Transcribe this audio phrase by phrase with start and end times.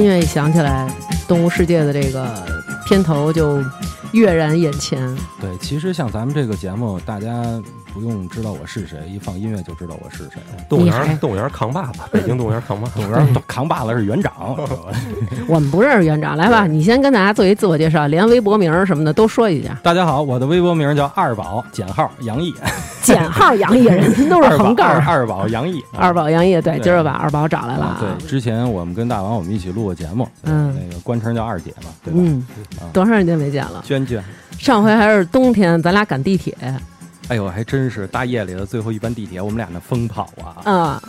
[0.00, 0.88] 音乐一响起来，
[1.28, 2.34] 《动物世界》的这个
[2.86, 3.62] 片头就
[4.12, 5.14] 跃然眼前。
[5.38, 7.30] 对，其实像咱们这个节目，大家
[7.92, 10.40] 不用知道我是谁，一放音乐就知道我是谁。
[10.70, 12.94] 动物园，动物园扛把子， 北京动物园扛把子。
[12.94, 14.56] 动物园扛把子是园长，
[15.46, 19.78] 我们不认识园长，来吧，你先跟大家做一自我介绍，连微博名什么的都说一下。
[19.82, 22.54] 大家好，我的微博名叫二宝，简号杨毅，
[23.02, 24.96] 减号杨毅，人家都是横杠儿。
[25.06, 27.96] 二二宝杨毅，二宝杨毅，对，今儿把二宝找来了。
[28.00, 32.20] 对，之前我们跟大王我们一起录过节目，嗯那个官称叫二姐嘛，对吧？
[32.22, 32.46] 嗯
[32.78, 33.82] 啊，多长时间没见了？
[33.84, 34.22] 娟娟，
[34.58, 36.56] 上回还是冬天，咱俩赶地铁
[37.28, 41.02] 哎呦，还真是大夜里的最后一班地铁，我们俩那疯跑啊，啊，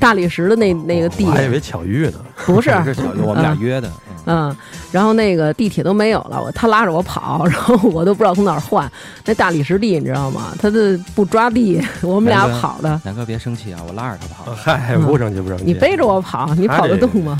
[0.00, 2.14] 大理石的那那个地我还以为巧遇呢。
[2.46, 3.88] 不是，是巧遇，我们俩嗯约的，
[4.26, 4.56] 嗯嗯，
[4.92, 8.90] 然后那个地铁都没有了，我他拉着我跑，然后我都不知道从哪儿换。
[9.24, 10.54] 那大理石地你知道吗？
[10.58, 13.00] 他的不抓地，我们俩跑的。
[13.04, 15.64] 南哥别生气啊，我拉着他跑，嗨，不生气不生气。
[15.64, 17.38] 你背着我跑，你跑得动吗？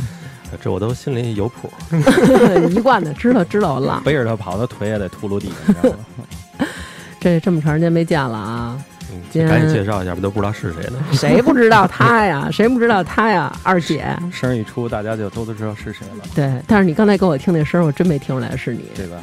[0.62, 1.70] 这我都心里有谱。
[2.70, 4.02] 一贯的，知道知道我浪。
[4.02, 6.66] 背着他跑，他腿也得秃噜地，你知道吗？
[7.20, 8.97] 这这么长时间没见了啊，嗯
[9.30, 10.98] 今天赶紧介绍一下吧，都不知道是谁呢。
[11.12, 12.48] 谁不知道他呀？
[12.52, 13.54] 谁不知道他呀？
[13.62, 16.50] 二姐，声一出，大家就都都知道是谁了，对。
[16.66, 18.84] 但是你刚才给我听那声儿，我真没听出来是你。
[18.94, 19.16] 对吧？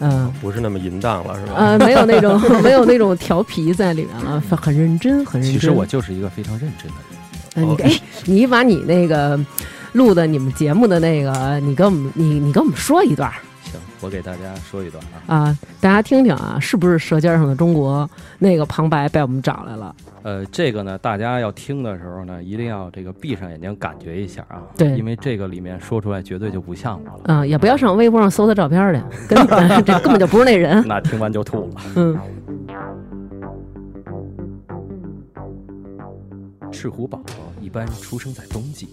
[0.00, 0.32] 嗯。
[0.40, 1.54] 不是那么淫荡了，是吧？
[1.56, 5.60] 呃，没有那种 没有那种调皮在里面了，很认真，很认真。
[5.60, 7.76] 其实我就是一个非常认真的人。
[7.90, 9.38] 哎，你把你那个
[9.92, 13.30] 录的你们节目的那个，你跟我们你你跟我们说一段
[14.04, 15.34] 我给大家说一段啊。
[15.34, 18.06] 啊，大家听听啊，是不是《舌尖上的中国》
[18.38, 19.96] 那个旁白被我们找来了？
[20.22, 24.60] 呃，这个呢，大家要听的时候呢，一定要这个闭上眼睛感觉一下啊。
[24.76, 27.34] 对因为这个里面说出来绝对就不像我了。
[27.34, 29.46] 啊，也不要上微博上搜他照片儿去，跟
[29.82, 30.84] 这根本就不是那人。
[30.86, 31.74] 那听完就吐了。
[31.96, 32.18] 嗯，
[36.70, 38.86] 赤狐宝宝一般出生在冬季，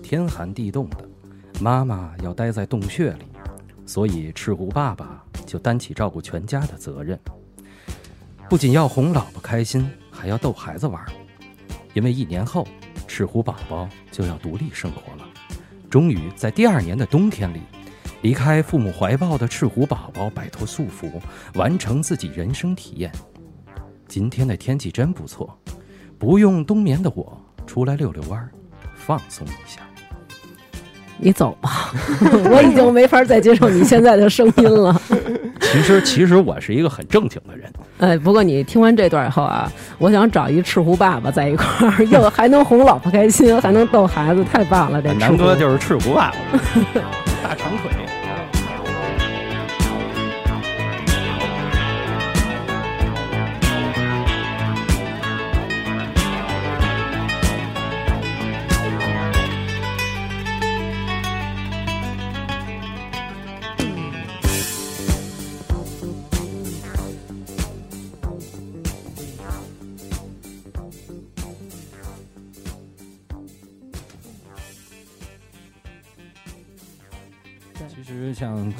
[0.00, 0.98] 天寒地冻的，
[1.60, 3.24] 妈妈要待在洞穴里，
[3.86, 7.18] 所以赤狐爸爸就担起照顾全家的责任。
[8.48, 11.08] 不仅要哄老婆开心，还要逗孩子玩儿。
[11.92, 12.66] 因为一年后，
[13.06, 15.24] 赤狐宝宝就要独立生活了。
[15.88, 17.60] 终于在第二年的冬天里，
[18.22, 21.20] 离开父母怀抱的赤狐宝宝摆脱束缚，
[21.54, 23.12] 完成自己人生体验。
[24.08, 25.58] 今天的天气真不错，
[26.18, 28.50] 不用冬眠的我出来溜溜弯儿，
[28.94, 29.80] 放松一下。
[31.18, 31.90] 你走吧，
[32.50, 35.00] 我已经没法再接受你现在的声音了。
[35.60, 37.70] 其实，其实我是一个很正经的人。
[37.98, 45.00] 哎，不过你听完这段以后啊，我想找一赤狐爸爸在一块儿， 又还能哄老婆开心，还能逗孩子，太棒了！
[45.00, 46.60] 这赤南哥狐就是赤狐爸爸，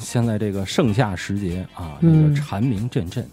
[0.05, 3.27] 现在这个盛夏时节啊，这嗯个蝉鸣阵阵。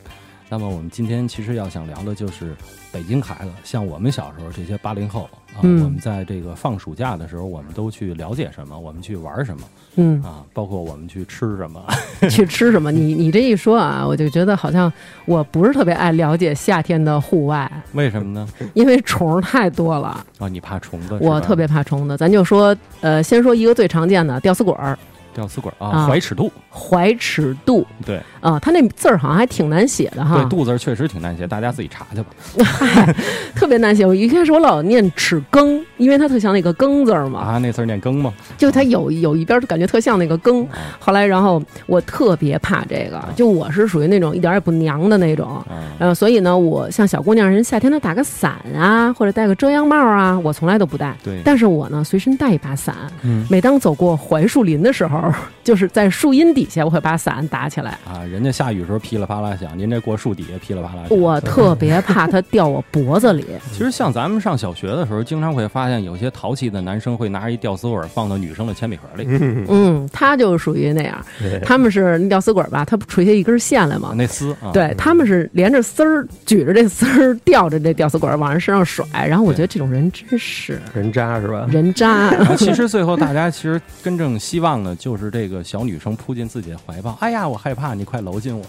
[0.49, 2.55] 那么我们今天其实要想聊的就是
[2.93, 5.23] 北京孩子，像我们小时候这些八零后
[5.55, 9.63] 啊，嗯我们在这个放暑假的时候，我们都去了解什么，我们去玩什么
[9.97, 11.83] 嗯，啊，包括我们去吃什么。
[12.29, 12.93] 去吃什么？
[12.93, 14.93] 你你这一说啊，我就觉得好像
[15.25, 18.47] 我不是特别爱了解夏天的户外，为什么呢？
[18.75, 21.17] 因为虫儿太多了，啊，你怕虫子？
[21.19, 22.15] 我特别怕虫子。
[22.15, 24.99] 咱就说，呃，先说一个最常见的吊死鬼儿，
[25.35, 26.51] 吊死鬼啊啊，怀尺度。
[26.75, 33.15] 怀尺度对啊，他那字儿好像还挺难写的哈对，，肚字确实挺难写，大家自己查去吧。
[33.55, 34.07] 特别难写。
[34.07, 38.33] 我一开始我老念尺羹，因为它特像那个羹字嘛，啊，那字儿念羹吗？
[38.57, 40.63] 就它有有一边儿感觉特像那个羹。
[40.69, 45.47] 啊后来，然后我特别怕这个，就我是属于那种一点也不娘的那种。
[45.47, 45.67] 啊，
[45.99, 51.15] 呃，所以呢，我像小姑娘，人夏天都打个伞啊，或者戴个遮阳帽啊，我从来都不戴。
[51.23, 55.22] 对，但是我呢，随身带一把伞，嗯每当走过槐树林的时候，
[55.65, 57.99] 就是在树荫底下，我会把伞打起来。
[58.05, 61.19] 啊，人家下雨时候噼里啪啦响，您这过树底下噼里啪啦响。
[61.19, 63.45] 我特别怕它掉我脖子里。
[63.73, 69.27] 其实像咱们上小学的时候，经常会发现有些淘气的男生会拿着一吊死鬼放到女生的铅笔盒里，
[69.69, 71.25] 嗯，他就属于那样。
[71.65, 72.85] 他们是那吊死鬼吧？
[72.85, 74.13] 他不垂下一根线来吗？
[74.17, 79.07] 那丝啊，对，他们是连着丝儿举着这丝儿，吊着这吊死鬼往人身上甩。
[79.27, 81.67] 然后我觉得这种人真是人渣是吧？
[81.71, 82.33] 人渣。
[82.57, 87.17] 其实最后大家其实真正希望的就是这个小女生扑进自己的怀抱。
[87.21, 88.65] 哎呀，我害怕，你快搂紧我。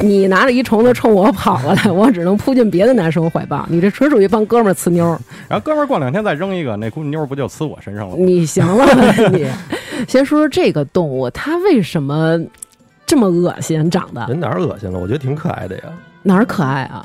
[0.00, 3.66] 你拿着一虫子冲我跑过来， 我只能扑进别的男生怀抱。
[3.68, 5.18] 你这纯属于帮哥们儿呲妞儿。
[5.48, 8.22] 然后哥们儿过两天再扔一个，那姑妞儿不就呲我身上了吗？
[8.24, 9.46] 你行了吧你？
[10.06, 12.40] 先说说这个动物，它为什么
[13.04, 14.24] 这么恶心长得？
[14.28, 14.98] 人哪儿恶心了？
[15.00, 15.84] 我觉得挺可爱的呀。
[16.22, 17.04] 哪儿可爱啊？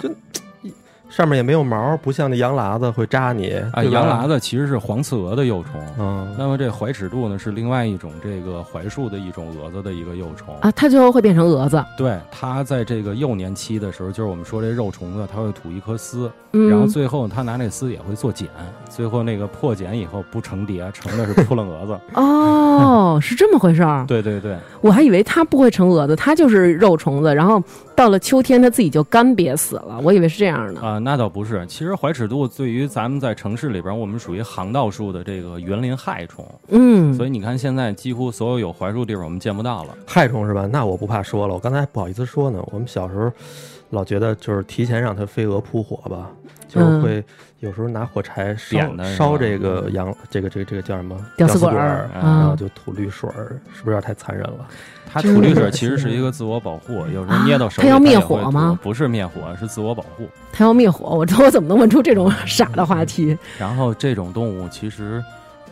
[1.10, 3.84] 上面也没有毛，不像那羊喇子会扎你啊。
[3.84, 10.72] 羊喇子其实是黄刺蛾的幼虫，嗯，那么这怀齿蠹呢是另外一种这个槐树的一种蛾子的一个幼虫啊。
[10.72, 11.84] 它最后会变成蛾子？
[11.98, 18.48] 对，它在这个幼年期的时候，就是我们说这肉虫子，它会吐一颗丝，嗯、然后最后它拿那丝也会做茧，
[18.90, 22.00] 最后那个破茧以后不成蝶，成的是扑棱蛾子。
[22.16, 24.04] 哦， 是这么回事儿？
[24.08, 27.62] 对对对，我还以为它不会成蛾子，它就是肉虫子，然后
[27.96, 30.98] 到了秋天它自己就干瘪死了，我以为是这样的啊。
[31.00, 36.46] 那倒不是，其实怀尺度对于咱们在城市里边，我们属于行道树的这个园林害虫。
[36.70, 39.96] 嗯，所以你看现在几乎所有有槐树地方我们见不到了。
[40.06, 40.68] 害虫是吧？
[40.72, 42.60] 那我不怕说了，我刚才不好意思说呢。
[42.72, 43.32] 我们小时候
[43.92, 46.32] 老觉得就是提前让它飞蛾扑火吧，
[46.74, 47.24] 就是会
[47.60, 48.80] 有时候拿火柴烧
[49.16, 54.66] 烧这个羊，这个这个这个叫什么吊丝管儿，然后就吐绿水儿，是不是有点太残忍了？
[55.14, 58.80] 它吐绿水其实是一个自我保护，有时候捏到手里它要灭火吗？
[58.82, 60.28] 不是灭火，是自我保护。
[60.52, 63.38] 它要灭火，我说我怎么能问出这种傻的话题？
[63.60, 65.24] 然后这种动物其实。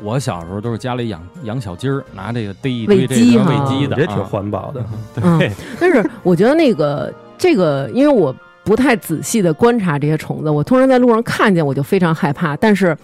[0.03, 4.83] 我小时候都是家里养养小鸡儿，拿这个逮一堆这个喂鸡的，也挺环保的。
[5.13, 12.55] 对， 但是我觉得那个这个，因为我不太仔细的观察这些虫子，我突然在路上看见我就非常害怕。
[12.57, 12.95] 但是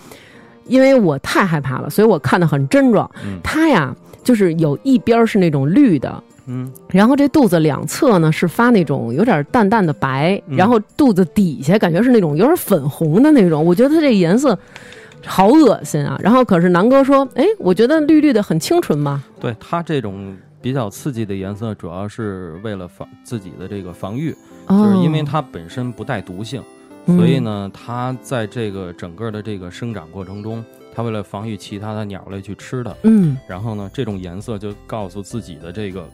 [0.65, 3.09] 因为我太害怕了，所以我看的很真装。
[3.43, 13.65] 它呀，就是有一边是那种绿的，嗯，然后这肚子两侧呢是发那种有点淡淡的白，然后肚子底下感觉是那种有点粉红的那种。
[13.65, 14.57] 我觉得它这颜色。
[15.25, 16.17] 好恶心啊！
[16.21, 24.33] 然后可是南哥说：“哎，我觉得绿绿的很清纯嘛。”对它这种比较刺激的颜色，主要是为了防自己的这个防御，
[24.69, 26.63] 就是因为它本身不带毒性，
[27.05, 32.93] 所以呢，它在这个整个的这个生长过程中，它为了防御其他的鸟类去吃它。
[33.03, 36.07] 嗯，然后呢，这种颜色就告诉自己的这个。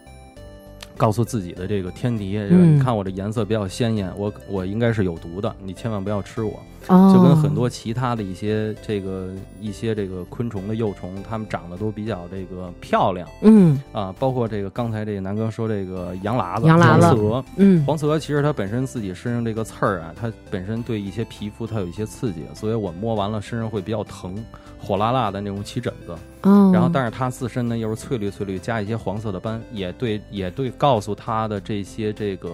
[0.98, 6.60] 告诉自己的这个天敌，你看我这颜色比较鲜艳，我我应该是有毒的，你千万不要吃我。
[6.86, 9.30] 就跟很多其他的一些这个
[9.62, 13.26] 一些这个昆虫的幼虫，它们长得都比较这个漂亮。
[13.42, 17.46] 嗯啊，包括这个刚才这个南哥说这个羊喇子、羊喇子、黄刺蛾。
[17.56, 24.36] 嗯，黄刺蛾其实它本身自己身上这个刺儿啊，它本身对一些皮肤它有一些刺激，所以我摸完了身上会比较疼，
[24.84, 26.14] 火辣辣的那种起疹子。
[26.42, 32.52] 哦，然后但是它自身呢又是翠绿翠绿，加一些黄色的斑，也对也对告诉它的这些这个。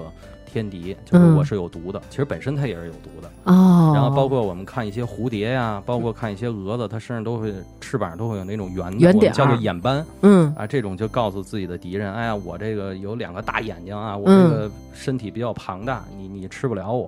[0.52, 3.92] 天敌就是我是有毒的，其实本身它也是有毒的哦。
[3.94, 10.04] 然后包括我们看一些蝴蝶呀，包括看一些蛾子，它身上都会翅膀都会有那种圆圆点，叫做眼斑。
[10.24, 17.08] 嗯啊，这种就告诉自己的敌人，哎呀，我这个有两个大眼睛啊，我这个身体比较庞大，你你吃不了我。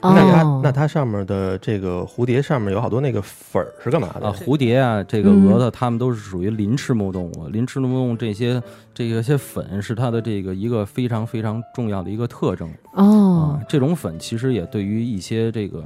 [0.00, 4.34] 那它那它上面的这个蝴蝶上面有好多那个粉儿是干嘛的啊？
[4.38, 7.48] 蝴蝶啊，这个蛾子，它们都是属于鳞翅目动物。
[7.48, 8.62] 鳞翅目动物这些
[8.98, 13.56] 这个些粉是它的这个一个非常非常重要的一个特征哦。
[13.68, 15.84] 这种粉其实也对于一些这个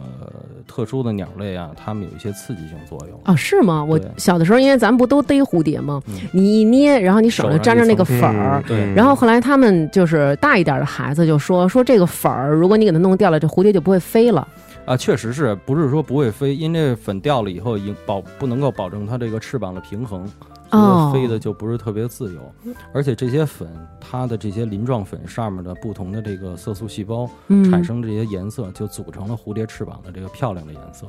[0.67, 3.37] 特殊的鸟类啊，它们有一些刺激性作用啊？
[3.37, 3.85] 是吗？
[3.85, 6.01] 我小的时候，因为咱们不都逮蝴蝶吗？
[6.33, 8.91] 你一捏，然后你手上沾着那个粉儿，对。
[8.95, 13.99] 然后后来他们就是大一点的孩子就说说这个粉儿，如果你给它弄掉了，这蝴蝶就不会。
[14.03, 14.47] 飞了
[14.85, 16.57] 啊，确实是不是说不会飞？
[16.57, 20.29] 因为粉掉了以后，已保不能够保证它这个翅膀的平衡，
[20.73, 22.41] 哦，飞的就不是特别自由。
[22.93, 23.69] 而且这些粉，
[24.01, 27.29] 它的这些鳞状粉上面的不同的这个色素细胞
[27.71, 31.07] 产生这些颜色，就组成了蝴蝶翅膀的这个漂亮的颜色。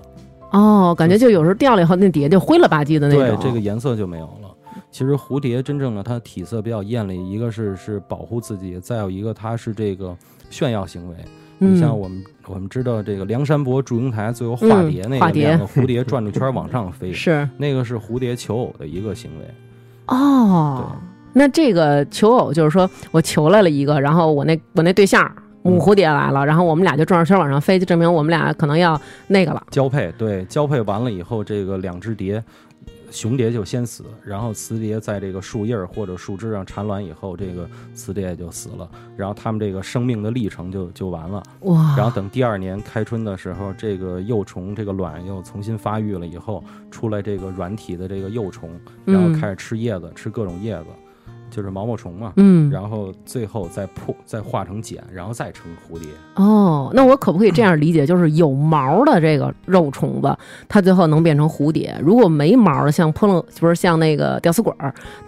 [0.52, 4.50] 哦，感觉就有时候掉了以后，那底下就灰了吧唧的那种，对，这个颜色就没有了。
[4.92, 10.16] 其实蝴蝶真正的它体色比较艳丽，一个是是保护自己，再有一个它是这个
[10.52, 11.16] 炫耀行为。
[11.58, 19.46] 你像我们，我们知道这个梁山伯祝英台最后化蝶那个两个蝴蝶转着圈往上飞， 是那个是蝴蝶求偶的一个行为。
[20.08, 20.92] 哦，
[21.32, 25.32] 那这个求偶就是说我求来了一个，然后我那我那对象
[25.62, 29.64] 母蝴蝶来了，然后我们俩就转着圈往上飞，就证明我们俩可能要那个了。
[29.72, 32.44] 交配，对，交配完了以后，这个两只蝶。
[33.14, 41.44] 雄蝶就先死，然后雌蝶在这个树叶或者树枝上产卵以后，这个雌蝶也就死了，然后它们这个生命的历程就就完了。
[41.62, 41.96] 哇！
[41.96, 48.72] 然后等第二年开春的时候，这个幼虫这个卵又重新发育了以后，出来这个软体的这个幼虫，
[49.06, 50.86] 然后开始吃叶子，吃各种叶子。
[51.54, 56.10] 就是毛毛虫嘛，嗯，然后最后再破，再化成茧，然后再成蝴蝶。
[56.36, 60.36] 哦，那我可不可以这样理解，就是有毛的这个肉虫子，
[60.68, 64.76] 它最后能变成蝴蝶；如果没毛的，像扑棱，不是像那个吊丝管，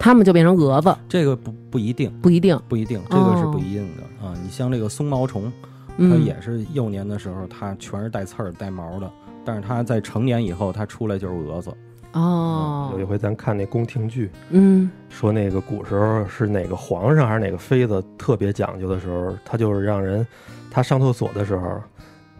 [0.00, 0.92] 它们就变成蛾子。
[1.08, 4.34] 这个不不一定，不一定，不一定，这个是不一定的啊。
[4.42, 5.52] 你像这个松毛虫，
[5.96, 9.08] 它也是幼年的时候，它全是带刺儿、带毛的，
[9.44, 11.70] 但是它在成年以后，它出来就是蛾子。
[12.16, 20.26] 哦，有一回咱看那宫廷剧，嗯，说那个古时候是哪个皇上还是哪个妃子特别讲究的时候，他就是让人
[20.70, 21.78] 他上厕所的时候，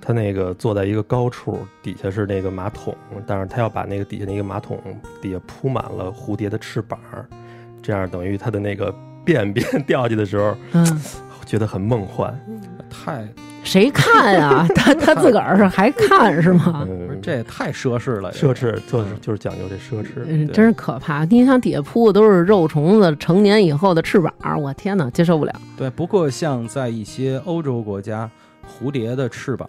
[0.00, 4.80] 他那个坐在一个高处，底下是那个马桶，但是他要把那个底下那个马桶
[5.20, 6.98] 底下铺满了蝴蝶的翅膀，
[7.82, 8.94] 这样等于他的那个
[9.26, 11.02] 便便掉下去的时候，嗯，
[11.44, 12.34] 觉得很梦幻，
[12.88, 13.28] 太。
[13.66, 14.66] 谁看啊？
[14.74, 16.86] 他他自个儿是还看是吗？
[17.20, 21.24] 这也太奢侈了，奢侈就是就是讲究这奢侈，嗯，真是可怕。
[21.24, 24.32] 你想底下铺的都是肉虫子成年以后的翅膀，
[24.62, 25.52] 我天哪，接受不了。
[25.76, 28.30] 对，不过像在一些欧洲国家，
[28.64, 29.68] 蝴蝶的翅膀，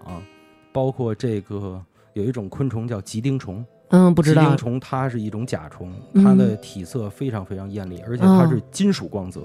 [0.71, 1.81] 包括这个
[2.13, 4.43] 有一种昆虫叫吉丁虫，嗯，不知道。
[4.43, 9.41] 吉丁虫它是一种甲虫，它的体色非常非常艳丽，而且它是金属光泽，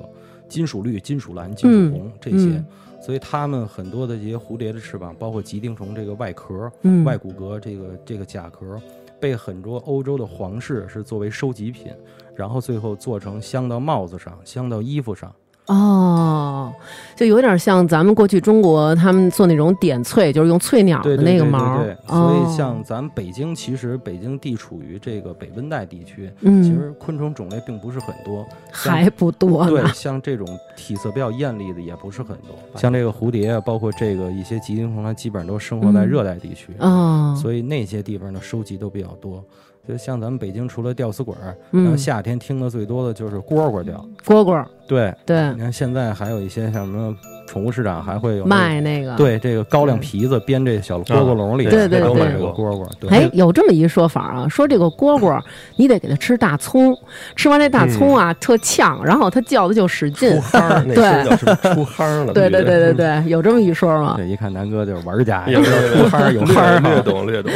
[0.46, 2.62] 金属绿、金属蓝、金属红这些。
[3.02, 6.70] 所以它们很多的这些蝴蝶的翅膀，包括棘丁虫这个外壳、
[7.04, 8.80] 外骨骼这个这个甲壳，
[9.20, 11.92] 被很多欧洲的皇室是作为收集品，
[12.36, 15.34] 然后最后做成镶到帽子上、镶到衣服上。
[15.72, 16.72] 哦，
[17.16, 21.82] 就有点像咱们过去中国他们做那种点翠，就是用翠鸟的那个毛。
[21.82, 29.66] 对，所以像咱们北京，其实北京地处于这个北温带地区，嗯，其实昆虫种类并不是很多，还不多。
[29.68, 39.42] 对，像这种体色比较艳丽的也不是很多，像这个蝴蝶啊，包括这个一些吉丁虫，它基本上都生活在热带地区，哦，所以那些地方的收集都比较多。
[39.86, 43.94] 就像咱们北京，除了吊死鬼儿，然后夏天听的最多的就是蝈蝈叫。
[44.24, 45.52] 蝈蝈，对对。
[45.52, 47.16] 你看现在还有一些像什么
[47.52, 52.88] 宠物市场还会有卖那个，对这个高粱皮子编这小蝈蝈笼里，对对对，这个蝈蝈。
[53.10, 55.38] 哎，有这么一说法啊，说这个蝈蝈
[55.76, 56.96] 你得给它吃大葱，
[57.36, 61.36] 吃完这大葱啊特呛，然后它叫的就使劲， 出夯对，
[61.74, 62.32] 出夯了。
[62.32, 64.14] 对对对对对，有这么一说吗？
[64.16, 65.70] 这一看南哥就是玩家，有出
[66.08, 67.52] 夯有夯，略懂略懂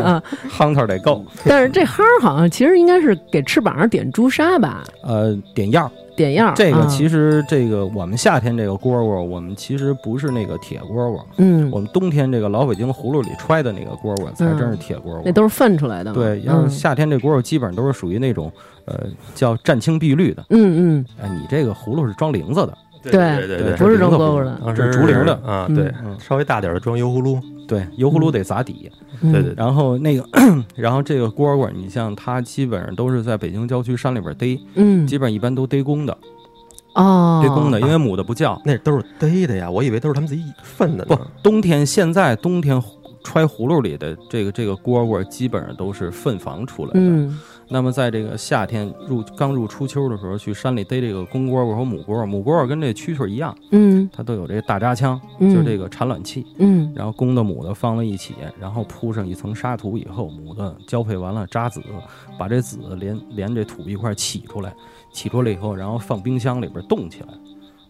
[0.00, 1.24] 啊， 夯头得够。
[1.44, 4.84] 但是这夯好像其实应该是给翅膀上点朱砂吧？
[5.02, 5.90] 呃，点药。
[6.16, 16.12] 点样，这个其实这个我们夏天这个蝈蝈，我们其实不是那个铁蝈蝈，嗯，我们冬天这个老北京葫芦里揣的那个蝈蝈才真是铁蝈蝈，那都是粪出来的。
[16.12, 18.52] 对，要是夏天这蝈蝈基本上都是属于那种
[18.84, 28.90] 呃叫湛青碧绿的，嗯嗯，哎，你这个葫芦是装铃子的，对对对，不是装蝈蝈的，是竹林的啊，对，稍微大点的装油葫芦，对，油葫芦得砸底，
[29.20, 30.24] 对对，然后那个，
[30.74, 36.16] 然后这个蝈蝈，你像它基本上都是在北京郊区山里边逮，嗯，基本上一般都逮公的。
[36.94, 39.70] 哦，逮公的，因为母的不叫，那都是逮的呀。
[39.70, 41.04] 我以为都是他们自己粪的。
[41.04, 42.82] 不，冬天现在冬天
[43.22, 46.98] 揣葫芦里的这个这个蝈蝈，基本上都是粪房出来的。
[46.98, 47.38] 嗯，
[47.72, 61.80] 那么在这个夏天入刚入初秋的时候，去山里逮这个公蝈蝈和母蝈蝈，母蝈蝈跟这蛐蛐一样，嗯，它都有这个大扎枪，就是这个产卵器，嗯，然后公的母的放在一起，然后铺上一层沙土以后，母的交配完了扎子，
[62.36, 64.74] 把这子连连这土一块起出来。
[65.12, 67.28] 起出来以后，然后放冰箱里边冻起来，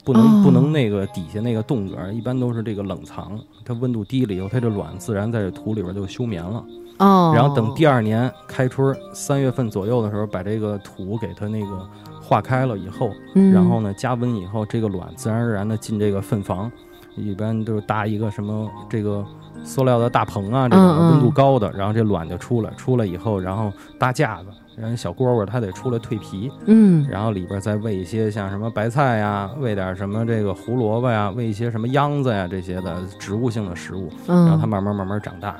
[0.05, 6.65] 不能不能那个底下那个冻格，一般都是这个冷藏，它温度低了以后，它这卵自然在这土里边就休眠了。
[7.01, 11.85] 哦，然后等第二年开春三月份左右的时候，把这个土给它那个
[12.23, 13.11] 化开了以后，
[13.53, 16.71] 然后呢加温以后，这个卵自然而然的进这个粪房，
[17.17, 19.25] 一般都是搭一个什么这个
[19.65, 24.47] 塑料的大棚啊，这种温度高的，然后这卵就出来，出来以后，然后搭架子。
[24.77, 35.55] 人小蝈蝈它得出来蜕皮，嗯，然后里边再喂一些像什么白菜呀，喂点什么这个胡萝卜呀，喂一些什么秧子呀这些的植物性的食物，然后它慢慢慢慢长大。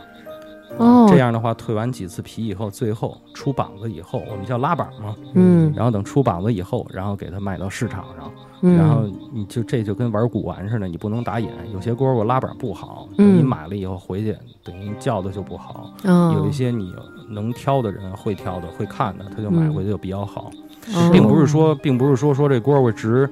[0.79, 8.31] 哦，这样的话蜕完几次皮以后，最后出膀子以后，我们叫拉膀嘛，嗯，然后等出膀子以后，然后给它卖到市场上，
[8.63, 16.33] 嗯，然后你就这就跟玩古玩似的，你不能打眼，有些蝈蝈拉膀不好，等你买了以后回去，等于叫的就不好，嗯。
[16.35, 16.95] 有一些你。
[17.33, 20.51] 能挑的人会挑的会看的，他就买回去就比较好，
[21.13, 23.31] 并不是说，并不是说说这蝈蝈值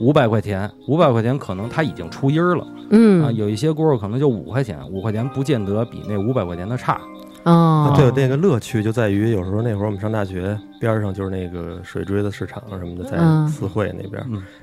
[0.00, 3.24] 五百块钱，五百块钱可能它已经出音儿了，嗯。
[3.24, 7.00] 啊，有一些蝈蝈可能就五块钱，五块钱不见得比那五百块钱的差。
[7.44, 13.16] 哦，对，那个乐趣就在于有时候那会儿我们上大学边上就是那个水锥子市场什么的，在
[13.50, 14.22] 四惠那边，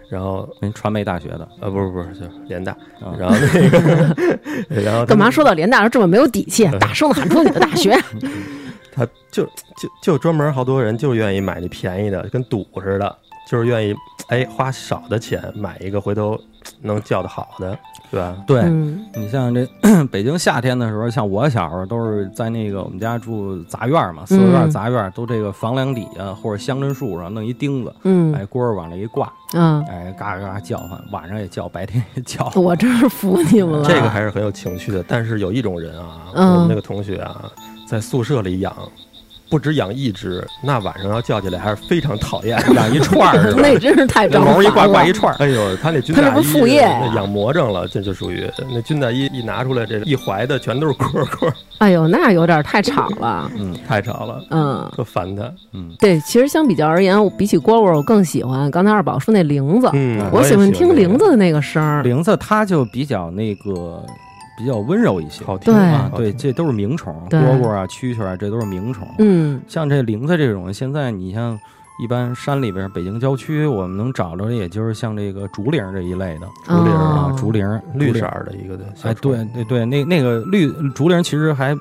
[0.10, 2.75] 然后传媒大学的，呃，不是不是，就联大，
[3.18, 3.80] 然后那个，
[4.84, 7.98] 然后干嘛说到联大这么没有底气，大声的喊出你的大学？
[8.94, 13.96] 他就就就专门好多人就愿意买那便宜的，跟赌似的，就是愿意
[14.28, 16.40] 哎花少的钱买一个，回头
[16.82, 17.78] 能叫的好的，
[18.10, 18.36] 对吧？
[18.48, 18.64] 对
[19.14, 19.68] 你像这
[20.12, 32.52] 北京夏天的时候，像我小时候都是在那个我们家住杂院嘛，四合院杂院都这个房梁底下或者香椿树上弄一钉子，嗯，哎锅儿往那一挂，嗯，哎嘎嘎叫唤，晚上也叫，白天 也叫。
[32.56, 35.04] 我真是服你们了，这个还是很有情趣的。
[35.08, 37.52] 但是有一种人啊，我们那个同学啊。
[37.88, 38.75] 在宿舍里养，
[39.50, 42.58] 不止养一只，那晚上要叫起来还是非常讨厌。
[42.75, 45.38] 养一串儿， 那真是太毛一挂挂一串儿。
[45.40, 51.52] 哎呦，他那军大衣养魔怔了，这就属于那军大衣一拿出来，这一怀的全都是蝈蝈。
[51.78, 55.44] 哎呦，那有点太吵了， 嗯，太吵了，嗯，特烦他。
[55.74, 59.90] 嗯，对，其实相比较而言，比起蝈蝈，我更喜欢刚才二宝说那铃子。
[59.94, 62.02] 嗯，我喜欢听铃子的那个声儿。
[62.02, 64.04] 铃子它就比较那个。
[64.58, 66.12] 比较温柔一些，好听啊！
[66.16, 69.08] 对，这都是名虫，蝈蝈啊、蛐蛐啊，这都是名虫。
[69.20, 71.60] 嗯，像这铃子这种，现在你像
[72.02, 78.86] 一般山里边、北京郊区，我们能找着的，也就是像这个竹铃这一类的竹铃啊，竹铃，绿色的一个的。
[79.04, 81.76] 哎，对对对，那那个绿竹铃其实还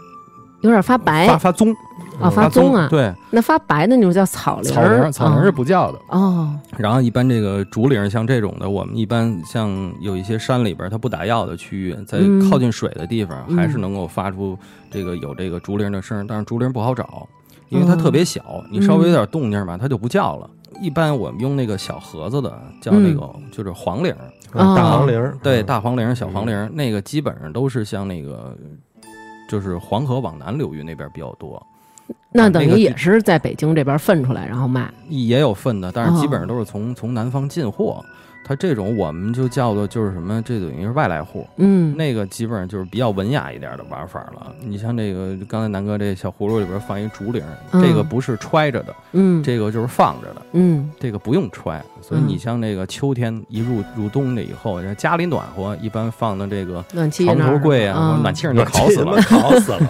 [0.64, 1.74] 有点发白，发发棕。
[2.20, 5.98] 啊，发棕啊，对，那发白的那种叫草铃，草铃，草铃是不叫的。
[6.08, 6.56] 哦。
[6.76, 14.56] 然后一般这个竹铃像这种的，我们一般像有一些山里边它不打药的区域，在靠近水的地方，还是能够发出
[14.92, 16.24] 这个有这个竹铃的声。
[16.24, 17.28] 但是竹铃不好找，
[17.68, 20.48] 因为它特别小，你稍微有点动静吧，它就不叫了。
[20.80, 24.14] 一般我们用那个小盒子的，叫那个就是黄铃，
[24.52, 28.56] 大黄铃，对，大黄铃、小黄铃，那个基本上都是像那个
[29.54, 31.64] 就是黄河往南流域那边比较多。
[32.32, 38.04] 那等于也是在北京这边分出来，然后卖，也有分的，但是基本上都是从从南方进货。
[38.44, 41.46] 它这种我们就叫做就是什么，这等于是外来户。
[41.56, 44.52] 嗯，那个基本上就是比较文雅一点的玩法了。
[44.60, 51.82] 你像这个刚才南哥这小葫芦里边放一竹铃，这个不是揣着的，嗯，这个就是放着的，嗯，这个不用揣。
[52.02, 59.80] 所以你像那个秋天一入入冬了以后，家里暖和，一般放的这个暖气床头柜啊，暖气上就烤死了，烤死了。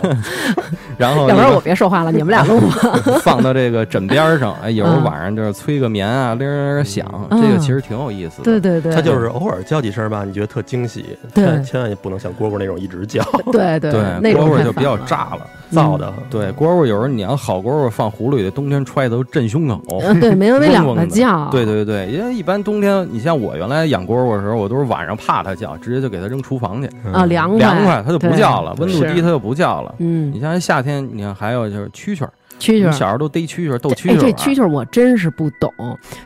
[0.96, 2.61] 然后要不然我别说话了，你们俩录。
[3.20, 8.44] 放到这个枕边上，哎，有时候晚上就是催个眠啊，铃铃响，这个其实挺有意思的。
[8.45, 11.05] 对对对，它就是偶尔叫几声吧，你觉得特惊喜。
[11.35, 13.25] 对，千万也不能像蝈蝈那种一直叫。
[13.51, 14.01] 对对对，
[14.35, 16.13] 蝈蝈就比较炸了，燥的。
[16.31, 19.80] 对，蝈蝈有时候你要好蝈蝈放葫芦里，冬天揣的都震胸口。
[20.21, 21.49] 对，没完没了的叫。
[21.50, 29.95] 对对对，因为一般冬天，你像我原来养蝈蝈的时候，我都是晚上怕它叫，直接就给它扔厨房去啊，凉凉快，它就不叫了，温度低它就不叫了。
[29.99, 32.26] 嗯，你像夏天，你看还有就是蛐蛐。
[32.58, 34.12] 蛐蛐，小时候都逮蛐蛐，逗蛐蛐。
[34.12, 35.73] 哎，这蛐蛐我真是不懂。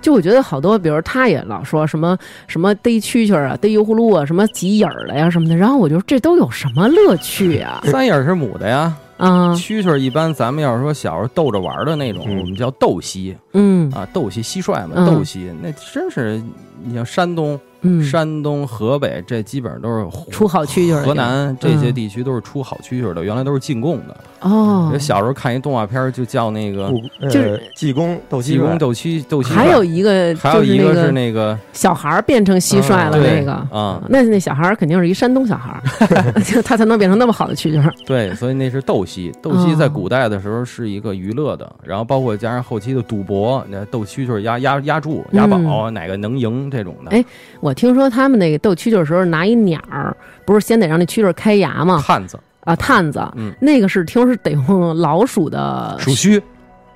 [0.01, 5.57] 就我觉得好多，比如他也老说什么什么逮蛐蛐啊，逮油葫芦啊，什么挤眼儿的呀什么的。
[5.57, 7.81] 然后我就这都有什么乐趣呀？
[7.87, 8.95] 三眼是母的呀。
[9.17, 13.35] 啊，蛐蛐一般咱们要是说小时候逗着玩的那种，我们叫斗蟋。
[13.53, 16.41] 嗯啊，斗蟋蟋蟀嘛，斗蟋那真是
[16.85, 17.59] 你像山东。
[17.83, 24.17] 嗯，山东、河北这基本上都是出好蛐蛐，河南这些地区都是出好蛐蛐的，原来都是进贡的。
[24.41, 29.53] 哦，小时候看一动画片，就叫那个，就是济公斗济公斗蛐斗蟋。
[29.53, 35.81] 还有一个，还有一个是那个小孩变成蟋蟀了那个啊，那那小孩肯定是一山东小孩，
[36.65, 37.91] 他才能变成那么好的蛐蛐。
[38.07, 39.33] 对，所以那是斗蟋。
[39.43, 47.11] 斗蟋在古代的时候是一个娱乐的，然后包括加上后期的赌博，那斗蛐蛐压压压注押宝，哪个能赢这种的。
[47.11, 47.25] 哎，
[47.61, 48.51] 我听说他们那。
[48.51, 52.03] 个斗蛐蛐的时候拿一鸟儿，不是先得让那蛐蛐开牙吗？
[52.05, 56.43] 探子啊，探子，嗯，那个是听说是得用老鼠的鼠须。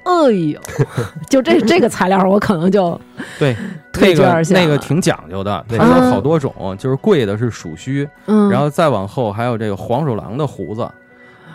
[0.05, 0.59] 哎呦，
[1.31, 3.01] 就这这个材料，我可能就
[3.39, 3.57] 对
[4.01, 10.89] 那个那个挺讲究的，它有好多种，就是贵的是鼠须，嗯，然后再往后还有这个黄鼠狼的胡子，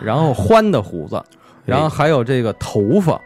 [0.00, 1.22] 然后獾的胡子，
[1.64, 3.20] 然后还有这个头发。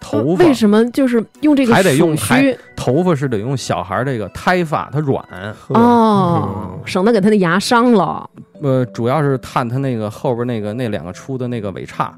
[0.00, 1.74] 头发为什么就是用这个？
[1.74, 5.24] 还得用须，头发是得用小孩这个胎发，它软
[5.68, 8.28] 哦，省得给他的牙伤了。
[8.62, 12.12] 呃，主要是探他那个后边那个那两个出的那个尾叉，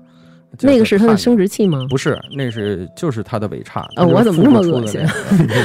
[0.60, 1.78] 那个是他的生殖器吗？
[1.88, 3.84] 不是，那是就是他的尾叉。
[3.96, 5.00] 呃，我怎么那么恶心？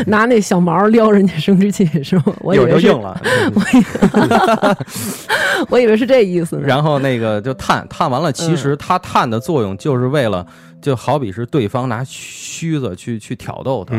[0.08, 2.34] 拿那小毛撩人家生殖器是吗？
[2.41, 3.21] 我以为硬了。
[5.69, 6.60] 我以为是这意思。
[6.62, 10.45] 然后那个就探探完了，其实他探的作用就是为了。
[10.86, 13.95] 就好比是对方拿须子去去挑逗他，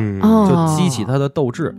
[0.48, 1.74] 就激起他的斗志。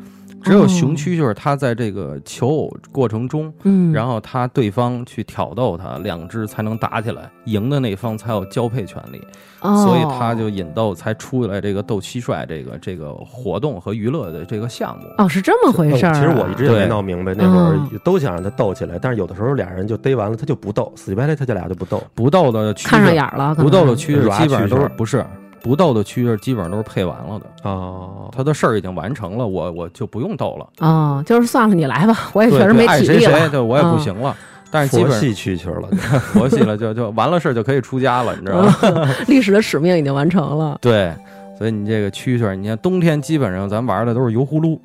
[0.48, 9.22] 只有雄区就是他在这个求偶过程中，嗯，然后他对方去挑逗他，两只才能打起来，赢的那方才有交配权利。
[9.60, 15.04] 所以他就引逗，才出来这个斗蟋蟀这个这个活动和娱乐的这个项目。
[15.18, 16.14] 哦，是这么回事儿。
[16.14, 25.26] 其实我一直也没闹明白，那会儿都想让他斗起来，但是有的时候俩人就逮完了，他就不斗，死乞白赖他就俩就不斗，不斗的看上眼了，不斗的蛐蛐基本上都是不是。
[25.62, 27.70] 不斗的蛐蛐基本上都是配完了的。
[27.70, 30.68] 啊，他的事儿已经完成了，我我就不用斗了。
[30.86, 34.36] 哦，就是算了，你来吧， 我也确实没体力了，对，我也不行了。
[34.70, 35.88] 但是基本系蛐蛐了，
[36.20, 38.76] 佛系了，就就完了事儿就可以出家了，你知道吗？
[39.28, 40.78] 历史的使命已经完成了。
[40.82, 41.14] 对，
[41.58, 44.80] 所以你这个蛐蛐，你看冬天基本上咱玩的都是油葫芦，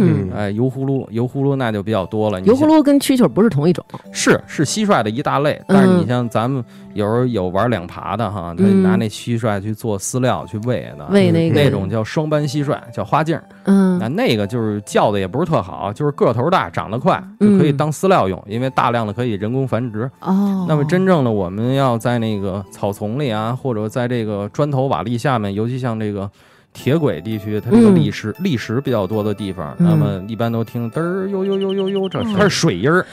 [0.00, 2.40] 嗯，哎，油葫芦，油葫芦那就比较多了。
[2.42, 5.60] 油葫芦跟蛐蛐不是同一种，是是蟋蟀的一大类。
[5.66, 13.38] 但是你像咱们有时候有玩两爬的哈，他拿那蟋蟀去做饲料去喂的，喂那个那种叫双斑蟋蟀，叫花镜。
[13.64, 20.10] 嗯，那那个就是叫的也不是特好，就是个头大，长得快，就可以当饲料用，因为大量的可以人工繁殖。
[20.20, 26.30] 哦，那么真正的我们要在那个草丛里啊，或者在这个砖头瓦砾下面，尤其像这个。
[26.72, 33.04] 铁轨地区，它这个砾石砾石比较多的地方，那么一般都听嘚儿呦呦呦呦呦，这它是水音儿，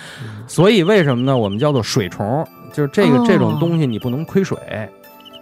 [0.47, 1.37] 所以为什么呢？
[1.37, 4.57] 我们叫做水虫，就是这个这种东西你不能亏水，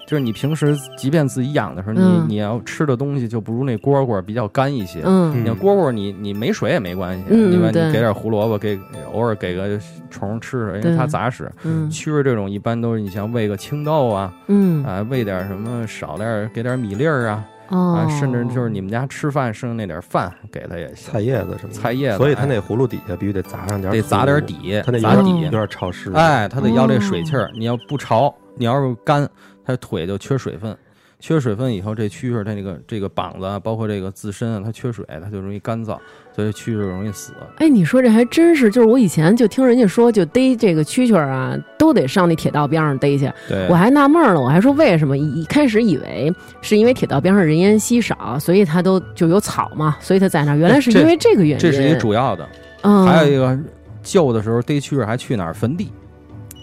[0.07, 5.01] 就是你平时即便自己养的时候，你你要吃的东西就不如那蝈蝈比较干一些。
[5.03, 8.79] 嗯，你蝈蝈你你没水也没关系，另外你给点胡萝卜，给
[9.13, 11.51] 偶尔给个虫吃，因为它杂食。
[11.63, 14.83] 嗯，蛐儿这种一般都是你像喂个青豆啊，嗯。
[14.83, 17.45] 啊喂点什么少点给点米粒儿啊。
[17.69, 27.49] 啊，甚至就是你们家吃饭剩那点饭给他也行，菜叶子什么菜叶子，所以他那葫芦底下必须得砸上点，得砸点底，他那砸底有点潮湿，哎，他得要这水气儿。
[27.53, 29.27] 你要不潮，你要是干，
[29.65, 30.75] 他腿就缺水分。
[31.19, 35.97] 缺水分以后，这蛐蛐它那个这个膀子，包括这个自身啊，它缺水，它就容易干燥，
[36.35, 37.33] 所以蛐蛐容易死。
[37.57, 43.27] 哎，你说这还真是，就是我以前就听人家说，就逮这个蛐蛐啊，都得上那铁道边上逮去。
[43.49, 45.17] 对，我还纳闷了，我还说为什么？
[45.17, 50.55] 一开始以为是因为铁道边上人烟稀少，所以它都就有草嘛，所以它在那。
[50.55, 51.57] 原来是因为这个原因。
[51.57, 52.47] 这是一个主要的。
[52.83, 53.57] 嗯，还有一个
[54.03, 55.91] 旧的时候逮蛐蛐还去哪儿坟地。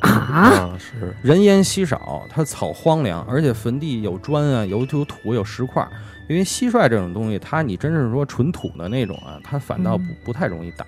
[0.05, 5.87] 啊，是人烟稀少，它草荒凉，而且坟地有砖啊，有有土，有石块。
[6.27, 10.87] 因为蟋蟀这种东西，它你真是说纯土的那种啊，它反倒不不太容易打。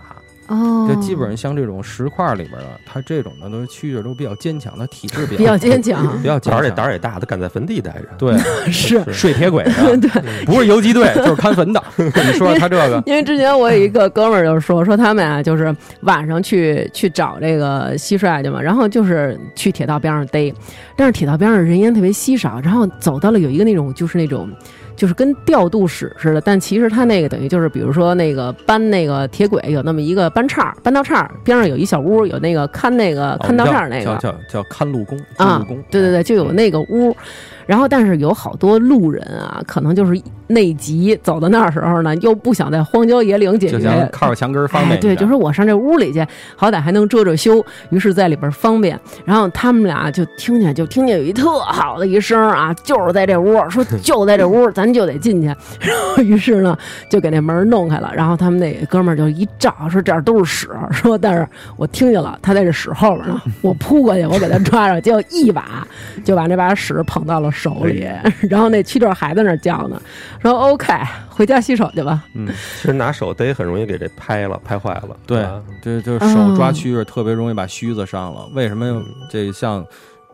[0.48, 8.08] 哦，就基本上像这种石块里边的，它这种的都是蛐蛐都比较坚强，它体质比较坚强， 比较强，而且胆儿也大，它敢在坟地待着。
[8.18, 8.36] 对，
[8.70, 9.02] 是。
[9.12, 11.82] 睡铁轨的， 对，不是游击队就是看坟的。
[11.96, 20.52] 你说他这个，因为之前我有一个哥们儿就说说他们啊，就是晚上去去找这个蟋蟀去嘛，然后就是去铁道边上逮，
[20.96, 24.48] 但是铁道边上人烟特别稀少，然后走到了有一个那种就是那种。
[24.96, 37.14] 就是跟调度室似的，但其实它那个等于就是，比如说那个搬那个铁轨有那么一个搬岔，搬道岔边上有一小屋，有那个看那个看道岔那个叫叫叫看路工啊，对对对，就有那个屋。
[37.66, 45.00] 然后，但是有好多路人啊，可能就是内急，走到那儿时候呢，又不想在荒郊野岭解决，就想靠着墙根方便。
[45.00, 46.24] 对，就说我上这屋里去，
[46.54, 48.98] 好歹还能遮遮羞，于是在里边方便。
[49.24, 55.48] 然后他们俩就听见，就听见有一特好的一声啊，就是在这屋，说就在这屋，咱就得进去。
[55.48, 56.78] 然后于是呢，
[57.10, 58.12] 就给那门弄开了。
[58.14, 65.84] 然后他们那哥们儿就一照，说这儿都是屎，说但是我听见了，他在这屎后边呢，我扑过去，我给他抓着，结果一把
[66.24, 67.50] 就把那把屎捧到了。
[67.56, 68.06] 手里，
[68.48, 70.00] 然后那蛐蛐还在那叫呢，
[70.40, 70.92] 说 OK，
[71.28, 72.22] 回家洗手去吧。
[72.34, 75.16] 嗯，其实拿手逮很容易给这拍了，拍坏了。
[75.26, 75.44] 对，
[75.82, 78.46] 这就是手抓蛐蛐特别容易把须子伤了。
[78.52, 79.84] 为什么这像？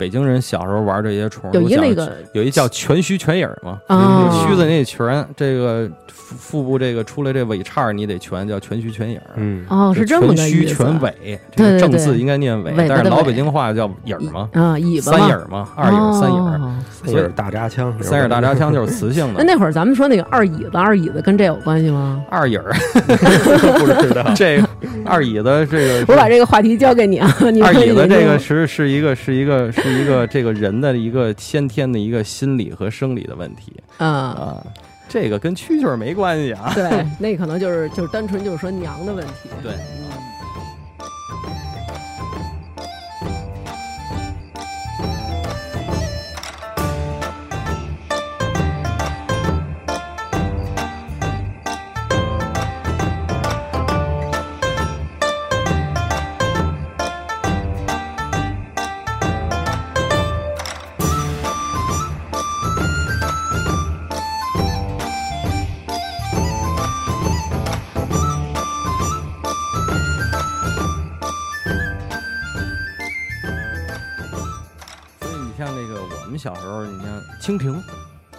[0.03, 3.81] 北京人小时候玩这些虫，有一那个有一叫全须全影嘛，
[4.33, 9.21] 须子那全，这个腹腹部这个出来这尾叉你得全，叫全须全影。
[9.37, 19.45] 嗯，哦，是这么全须全尾，这个正字应该念尾，但是老北京话叫影嘛，啊，尾巴三影嘛，二影三影，三影大扎枪，三影大扎枪就是磁性的。
[19.45, 22.21] 那那会儿咱们说那个二椅子，二椅子跟这有关系吗？
[22.29, 22.61] 二影
[23.79, 24.25] 不知道。
[24.35, 24.61] 这
[25.05, 29.92] 二椅子这个，我把这个话题交给你啊，二椅子这个是是一个是一个是。
[29.93, 34.67] 一个这个人的一个先天的一个心理和生理的问题嗯啊，
[35.09, 36.73] 这个跟蛐蛐没关系啊。
[36.75, 39.49] 对，那可能就是就是单纯就是说娘的问题。
[39.63, 39.73] 对。
[77.43, 77.83] 蜻蜓，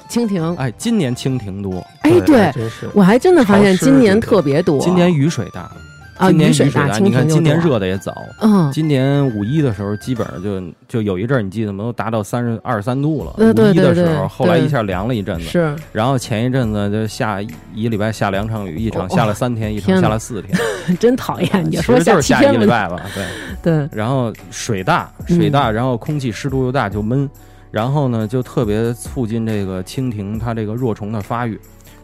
[0.10, 2.54] 蜻蜓，哎，今年蜻蜓多，哎，对，
[2.94, 5.70] 我还真的发现今年特别多，今年雨水大。
[6.16, 8.14] 啊，今年雨水大，你看今年热的也早。
[8.40, 11.86] 嗯，今年五一的时候，基本上就就有一阵，你记得吗？
[11.86, 13.34] 都达到三十二三度了。
[13.40, 15.46] 五一的时候，后来一下凉了一阵子。
[15.46, 15.76] 是。
[15.92, 17.42] 然后前一阵子就下
[17.74, 20.56] 一礼拜下两场雨，一场下了三天，一场下了四天。
[21.00, 21.66] 真讨厌！
[21.66, 23.02] 你说就是下一礼拜吧？
[23.16, 23.26] 对
[23.64, 23.90] 对。
[23.92, 27.28] 然后水大，水大，然后空气湿度又大，就闷。
[27.74, 31.60] 然后呢，就特别促进这个蜻蜓它这个若虫的发育。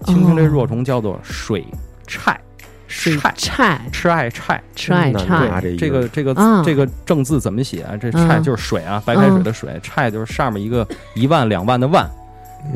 [0.05, 1.63] 蜻蜓这若虫叫做水
[2.07, 2.41] 菜。
[2.87, 5.61] 水菜，吃爱菜，吃爱菜。
[5.77, 6.33] 这个这个
[6.65, 7.95] 这个正字怎么写啊？
[7.95, 9.79] 这菜就是水啊，白开水的水。
[9.83, 12.09] 菜就是上面一个一万两万的万，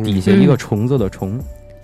[0.03, 1.43] 底下一个虫子的虫。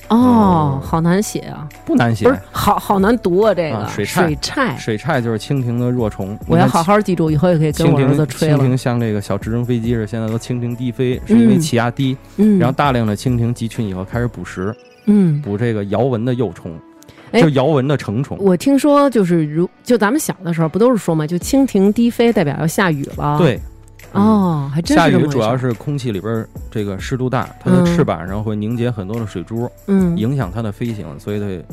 [0.09, 1.69] 哦，好难写啊！
[1.85, 3.53] 不难写，不是好好难读啊！
[3.53, 6.37] 这个水菜，水菜，水菜就是蜻蜓的若虫。
[6.47, 8.57] 我要好好记住，以后也可以跟我儿子吹了。
[8.57, 12.17] 蜻蜓像这个小直升飞机似的，现在都蜻蜓低飞，是因为气压低。
[12.37, 16.71] 嗯，然后大量的蜻蜓集群以后开始捕食，嗯，捕这个摇蚊的幼虫，
[17.33, 18.37] 就摇蚊的成虫。
[18.39, 23.37] 我听说就是如就咱们小的时候不都是说嘛，就蜻蜓低飞代表要下雨了。
[23.37, 23.59] 对。
[24.13, 31.63] 哦，还真下雨主要是空气里边这个湿度大，它的翅膀上会凝结很多的水珠，嗯，影响它的飞行，所以它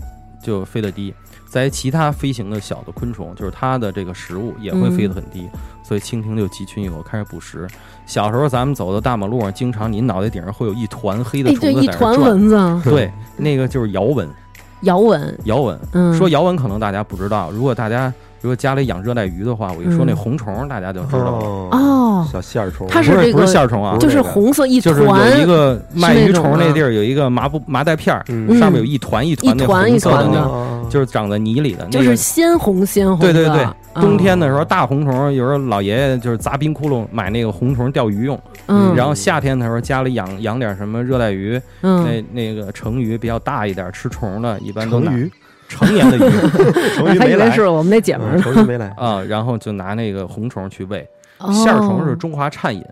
[0.44, 1.14] 就飞得低。
[1.48, 5.48] 在其他飞行的小的昆虫，就是它的这个食物也会飞得很低，
[5.82, 7.66] 所以蜻蜓就集群以后开始捕食。
[8.04, 14.28] 小时候咱们走到大马路上，经常你脑袋顶上会有一团黑的虫子一团蚊子，对，那个就是摇蚊。
[14.82, 15.78] 摇蚊，摇蚊。
[15.92, 18.12] 嗯说摇蚊可能大家不知道，如果大家。
[18.42, 21.46] 如果家里养热带鱼的话，我一说那红虫，大家就知道了。
[21.46, 21.70] 哦，
[22.24, 23.96] 小线虫，它是这个不是线虫啊？
[23.98, 24.94] 就是红色一团。
[24.94, 28.24] 就是有一个卖鱼虫那地儿有一个麻布麻袋片儿，
[28.58, 31.84] 上面有一团一团那红色的，那就是长在泥里的。
[31.86, 33.18] 就是鲜红鲜红。
[33.18, 38.38] 对对对，冬天的时候大红虫，有时候老爷爷就是砸冰窟窿买那个红虫钓鱼用。
[38.66, 38.94] 嗯。
[38.94, 45.12] 然后夏天的时候家里养养点什么热带鱼，那那个成鱼比较大一点吃虫的，一般都拿。
[45.68, 46.20] 成年的鱼，
[46.94, 51.04] 成鱼没来是我们那姐们儿呢，没来啊，然后就拿那个红虫去喂，
[51.52, 52.84] 线虫是中华颤饮，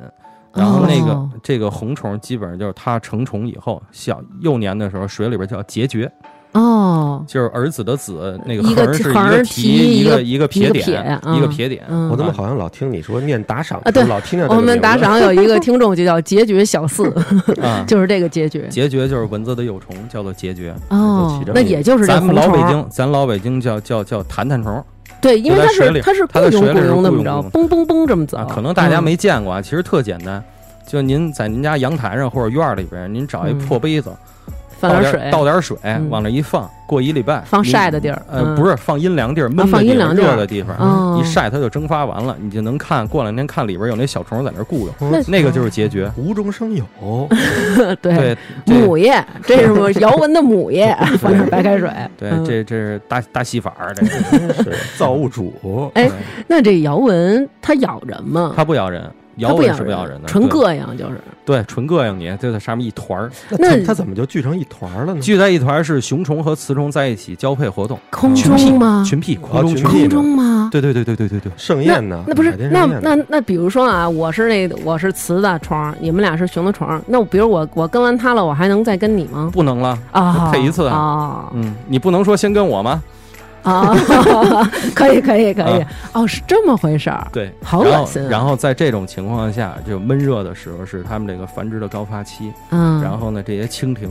[0.53, 6.09] 然后那个这个红虫基本上就是它成虫以后，小幼年的时候水里边叫孑孓。
[6.53, 11.85] 哦，就是儿子的子，那个横是一个提一个一个撇点，一个撇点。
[12.09, 13.81] 我怎么好像老听你说念打赏？
[13.85, 17.13] 啊，对，老听见我们打赏有一个听众就叫孑孓小四，
[17.89, 18.71] 就是这个孑孓。
[18.71, 20.73] 孑孓就是蚊子的幼虫，叫做孑孓。
[20.91, 24.81] 哦，那也就是咱们老北京，咱老北京叫叫叫弹弹虫。
[25.25, 28.37] 对，因为它是它是它在水里是那么着，嘣嘣嘣这么走。
[28.55, 30.45] 可能大家没见过啊，其实特简单，
[30.87, 34.13] 就您在您家阳台上或者院里边，您找一破杯子。
[34.81, 35.77] 倒点水，倒点水，
[36.11, 46.85] 往那一放，过一礼拜，放晒的地儿，呃，不是放阴凉地儿，闷的地儿，热的地方，一晒它就蒸发完了，你就能看，过两天看里边有那小虫在那雇佣，那个就是结局，无中生有。
[48.03, 51.91] 对，母液，这是么姚文的母液，放点白开水。
[52.19, 54.05] 对，这这是大大戏法，这
[54.63, 55.91] 是造物主。
[55.95, 56.11] 哎，
[56.47, 58.53] 那这姚文它咬人吗？
[58.57, 59.11] 它不咬人。
[59.37, 61.21] 咬蚊是不咬人的，纯膈应就是。
[61.45, 63.31] 对，纯膈应你，就在上面一团儿。
[63.59, 65.21] 那它怎么就聚成一团了呢？
[65.21, 67.99] 聚在一团是雄虫和雌虫在一起交配活动。
[68.11, 69.05] 空中吗？
[69.07, 70.69] 群癖，空中空中吗？
[70.73, 71.53] 对对对对对对对。
[71.57, 72.25] 盛宴呢？
[72.27, 79.51] 那不是那那那比如说啊，我是那我是雌的虫，你们俩是雄的虫，那我比如我我跟完它了，我还能再跟你吗？
[79.53, 81.51] 不能了啊， 配一次啊。
[81.53, 83.03] 嗯，你不能说先跟我吗？
[83.65, 83.93] 啊，
[84.95, 88.23] 可以可以可以，哦，是这么回事儿，对，好恶心。
[88.29, 94.09] 然后在这种情况下，就闷热的时候是他们这个繁殖的高发期，嗯，然后呢，这些蜻蜓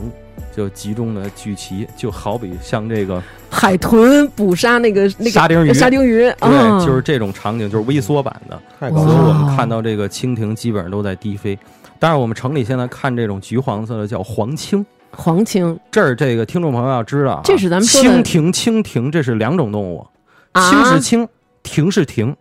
[0.54, 8.60] 就集中的聚齐，就好比像这个海豚捕杀那个那个沙丁鱼，沙丁鱼，对，就是这种场景，就是微缩版的。
[8.80, 11.58] 所以我们看到这个蜻蜓基本上都在低飞，
[11.98, 14.84] 但是我们城里现在看这种橘黄色的叫黄青。
[15.16, 20.06] 黄青，这儿这个听众朋友要知道，这是咱们蜻蜓、蜻蜓，这是两种动物，
[20.54, 21.28] 青是青，
[21.62, 22.36] 蜓是蜓，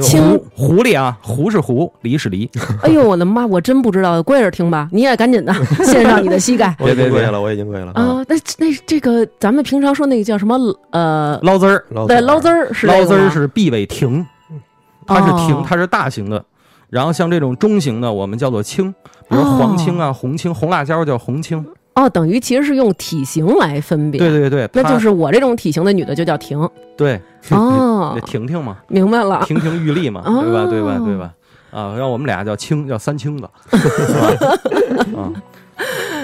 [0.00, 2.48] 青狐狸啊，狐是狐，狸是狸。
[2.82, 5.52] 哎呦，我的妈，我真不知道，跪着听吧， 你也赶紧的，
[5.84, 6.74] 献上你的膝盖。
[6.80, 8.24] 我已经跪了，我已经跪了啊。
[8.28, 10.56] 那那这个，咱们平常说那个叫什么？
[10.90, 14.26] 呃，捞滋儿，对，捞滋儿是捞滋儿是臂尾蜓，
[15.06, 16.44] 它是蜓，它是大型的。
[16.88, 18.92] 然后像这种中型的，我们叫做青，
[19.28, 21.64] 比如黄青啊、红青，红辣椒叫红青。
[21.96, 24.18] 哦，等于其实是用体型来分别。
[24.18, 26.68] 对对对，那就是我这种体型的女的就叫婷。
[26.94, 27.18] 对，
[27.50, 30.66] 哦， 婷婷嘛，明白了，亭亭玉立嘛，对吧？
[30.66, 30.98] 对吧？
[31.04, 31.32] 对吧？
[31.72, 33.48] 啊，让我们俩叫青，叫三青子。
[35.16, 35.32] 啊，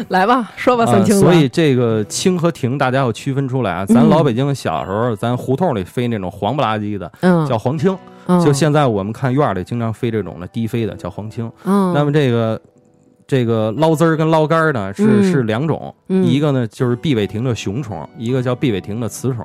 [0.08, 1.20] 来吧，说吧，三青子。
[1.22, 3.86] 所以这个青和亭大家要区分出来啊。
[3.86, 7.10] 咱老北京小时候，咱胡同里飞那种黄不拉几的，
[7.48, 7.96] 叫黄青。
[8.44, 11.50] 就现在我们看院里经常飞这种的低飞的，叫黄青。
[11.64, 12.60] 嗯，那么这个。
[13.32, 19.42] 这个捞汁儿跟捞干儿呢是是两种，一个呢就是碧尾蜓的雄虫，一个叫碧尾蜓的雌虫。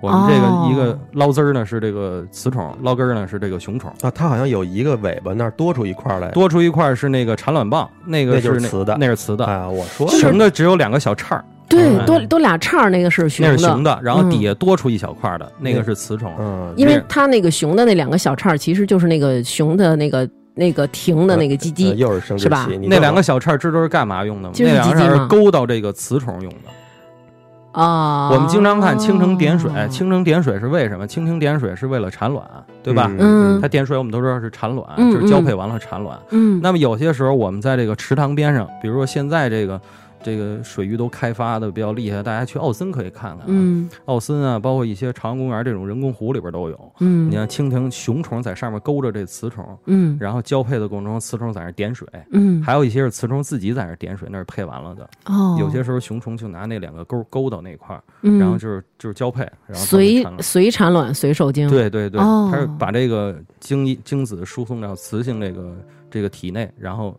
[0.00, 3.88] 我们这个一个捞汁儿呢是这个雌虫，捞根儿呢是这个雄虫。
[4.00, 4.10] 啊。
[4.10, 9.44] 它好像有一个尾巴那儿多出一块来，多出一块是那个产卵棒，那个是雌的，那是雌的。
[9.44, 9.68] 啊。
[9.68, 20.28] 我说雄的只有两个小叉儿，对，多多俩叉儿，那个是雄的，那是雄的，然后底下多出一小块的那个是雌虫，嗯，因为它那个雄的那两个小叉儿其实就是那个雄的那个。
[20.54, 24.54] 那个停的那个鸡鸡，又是生殖器，那两个小翅知道是干嘛用的吗？
[24.58, 27.80] 那两个是勾到这个雌虫用的。
[27.80, 28.30] 啊。
[28.30, 31.06] 我们经常看蜻蜓点水，蜻蜓点水是为什么？
[31.08, 32.44] 蜻蜓点水是为了产卵，
[32.82, 33.10] 对吧？
[33.18, 36.18] 嗯，它点水我们都知道是产卵，就是交配完了产卵。
[36.30, 39.80] 嗯，那么有些时候我们在这个池塘边上，比如说现在这个。
[40.22, 43.44] 这个水域都开发的比较厉害，大家去奥森可以看看。
[43.48, 46.92] 嗯，奥森啊，包括一些朝阳公园这种人工湖里边都有。
[47.00, 55.08] 嗯，你看蜻蜓雄虫在上面勾着这雌虫，嗯，然后交配的过程中，雌虫在那点水，嗯，还有一些是雌虫自己在那点水，那是配完了的。
[55.26, 61.68] 哦，有些时候雄虫就拿那两个钩勾到那块儿，嗯，然后就是就是交配，然后随随产卵随受精。
[61.68, 65.76] 对对对，它是把这个精精子输送到雌性这个
[66.10, 67.14] 这个体内，然后。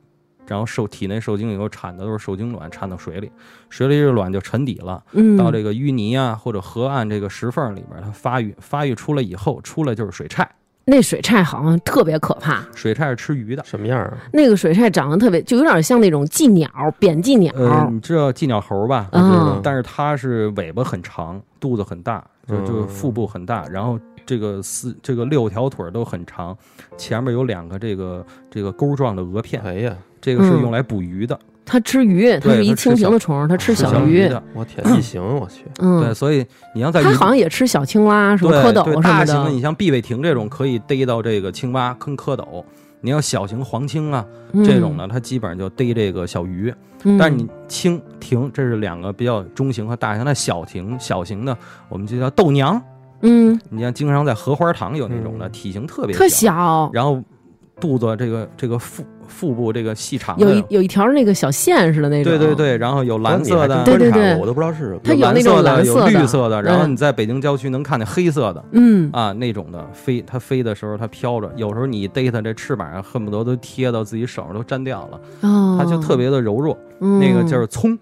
[0.47, 3.31] 然后受体内受精以后产的都是受精卵，产到水里，
[3.69, 5.03] 水里这卵就沉底了，
[5.37, 10.49] 到这个淤泥啊或者河岸这个石缝里边，它发育发育出来以后，出来就是水菜。
[10.85, 12.61] 那水菜好像特别可怕。
[12.75, 14.17] 水菜是吃鱼的，什么样啊？
[14.33, 17.89] 那个水菜长得特别，就有点像那种寄鸟，扁寄鸟。
[17.89, 19.07] 你知道寄鸟猴吧？
[19.13, 19.61] 嗯。
[19.63, 23.99] 但是它是尾巴很长，肚子很大，就就腹部很大，然后。
[24.25, 26.57] 这个四这个六条腿都很长，
[26.95, 29.61] 前面有两个这个这个钩状的鹅片。
[29.61, 29.93] 哎呀，
[30.23, 31.37] 这个是用来捕鱼的。
[31.65, 34.29] 它吃鱼，它是一蜻蜓的虫，它吃小鱼。
[34.53, 35.65] 我天，异形，我去。
[35.79, 39.01] 嗯，对，所以你要在它好像也吃小青蛙，什么蝌蚪什么的。
[39.01, 42.63] 大型的，你像碧尾蜓这种可以逮到这个青蛙跟蝌蚪。
[43.01, 44.25] 你要小型黄青啊
[44.63, 46.73] 这种呢，它基本上就逮这个小鱼。
[47.19, 51.57] 但是你蜻蜓这是两个比较中型和大型的小型小型的，
[51.89, 52.81] 我们就叫豆娘。
[53.21, 57.21] 嗯，你像经常在荷花塘有那种的，体型特别特小，然后
[57.79, 62.31] 肚子这个这个腹腹部这个细长，有一有一条那个小线似的那种。
[62.31, 64.99] 对对对，然后有蓝色的，对对对，我都不知道是什么。
[65.03, 76.77] 它有蓝色的，有绿色的，然后你在北京郊区能看见黑色的，嗯啊那种的飞，它飞的时候它飘着，有时候你逮它这翅膀上恨不得都贴到自己手上都粘掉了，哦它就特别的柔弱。
[76.99, 77.97] 那个就是葱，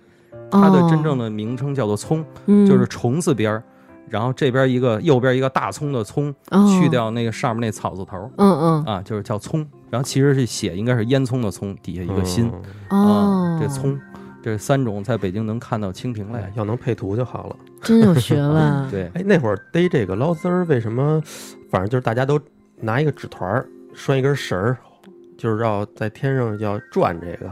[0.51, 3.63] 它的真正的名称叫做葱，就是虫字边儿。
[4.09, 6.33] 然后这边一个，右边一个大葱的葱，
[6.79, 9.65] 去掉那个上面那草字头，嗯嗯，啊，就是叫葱。
[9.89, 12.51] 然后其实是写应该是烟囱的葱，底下一个心，
[12.89, 13.99] 啊，这葱，
[14.41, 18.89] 这三种在北京能看到蜻蜓类，要能配图就好了， 真有学问。
[18.91, 21.21] 对，哎，那会儿逮这个捞丝儿，为什么？
[21.69, 22.39] 反正就是大家都
[22.79, 24.77] 拿一个纸团儿，拴一根绳儿，
[25.37, 27.49] 就是要在天上要转这个。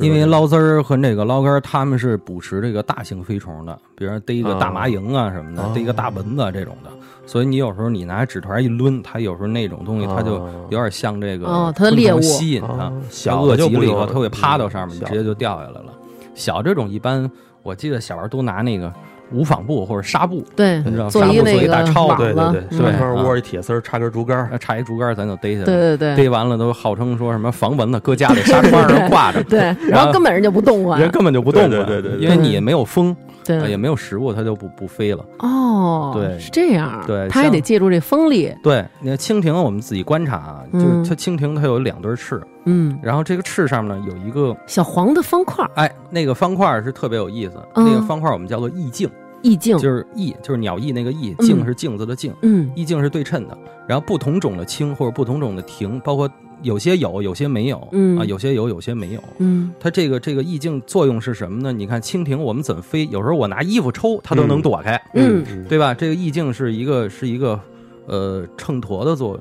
[0.00, 6.90] 因为捞丝儿和那个捞竿，他们是捕食这个大型飞虫的，比如说逮一个大麻蝇啊什么的，逮一个大蚊子这种的。
[7.26, 10.34] 所以你有时候你拿纸团一抡，它有时候那种东西，它就
[10.70, 15.92] 有点像这个它的猎物吸引它，小饿极了以后，它会趴到上面，直接就掉下来了。
[16.34, 17.30] 小这种一般，
[17.62, 18.92] 我记得小孩都拿那个。
[19.32, 25.64] 无纺布或者纱布，对，你知道做一那个超，对对对，对，窝一铁丝儿，插根竹竿，插一竹竿，咱就逮下来。
[25.64, 29.42] 对对对，逮完了都号称说什么防蚊子，搁家里纱窗上挂着。
[29.44, 35.24] 对，然后根本人就不动啊，人根本就不动啊，对对，因为你没有风，对，也没有食物，它就不不飞了。
[35.38, 37.02] 哦，对，是这样。
[37.06, 38.52] 对，它还得借助这风力。
[38.62, 49.08] 对，你看蜻蜓，我们自己观察啊，就是它蜻蜓它有两对翅，嗯，然后这个翅上面呢有一个小黄的方块，哎，那个方块是特别有意思，那个方块我们叫做意境。
[49.42, 53.56] 意境就是意，就是鸟意那个意，镜是镜子的镜，嗯，意境是对称的。
[53.88, 61.72] 然后不同种的青或者不同种的蜓，包括有些有，有些没有，嗯啊，有些有，有些没有，嗯，它这个这个意境作用是什么呢？
[61.72, 63.06] 你看蜻蜓，我们怎么飞？
[63.06, 65.94] 有时候我拿衣服抽，它都能躲开，嗯，对吧？
[65.94, 67.58] 这个意境是一个是一个
[68.04, 69.40] 呃秤砣的作用。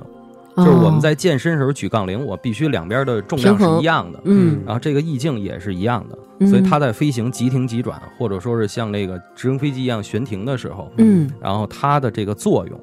[0.66, 12.80] 就是我们在健身时候举杠铃，我必须两边的重量是一样的，嗯，然后这个意境也是一样的，所以它在飞行急停急转，或者说是像那个直升飞机一样悬停的时候，嗯，然后它的这个作用，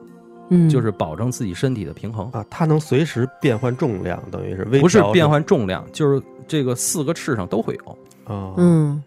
[0.51, 9.03] 嗯，就是保证自己身体的平衡啊，它能随时变换重量，等于是不是变换重量，就是这个四个翅上都会有啊，嗯，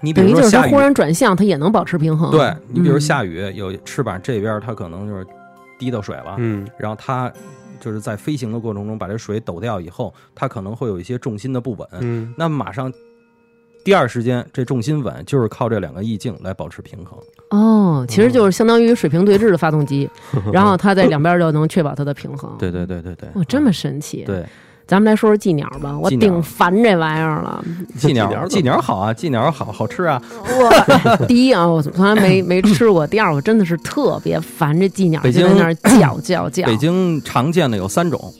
[0.00, 5.26] 你比如说下雨忽然转向，它也能保持平衡，对你比如下雨有翅膀这边它可能就是
[5.78, 7.32] 滴到水了，嗯，然后它。
[7.80, 11.88] 就是在飞行的过程中，把这水抖掉以后，它可能会有一些重心的不稳。
[12.00, 12.92] 嗯，那马上
[13.84, 17.18] 第二时间，这重心稳就是靠这两个翼镜来保持平衡。
[17.50, 20.08] 哦，其实就是相当于水平对置的发动机，
[20.52, 22.56] 然后它在两边就能确保它的平衡。
[22.58, 24.24] 对对对对对，哇，这么神奇。
[24.24, 24.44] 对。
[24.86, 27.64] 咱们来说说寄鸟吧，我顶烦这玩意儿了。
[27.98, 30.20] 寄鸟，寄鸟好啊，寄鸟好好吃啊。
[30.42, 33.06] 我 第一啊，我从来没 没吃过。
[33.06, 36.66] 第二，我真的是特别烦这寄鸟，北京在那儿叫叫叫。
[36.66, 38.32] 北京常见的有三种，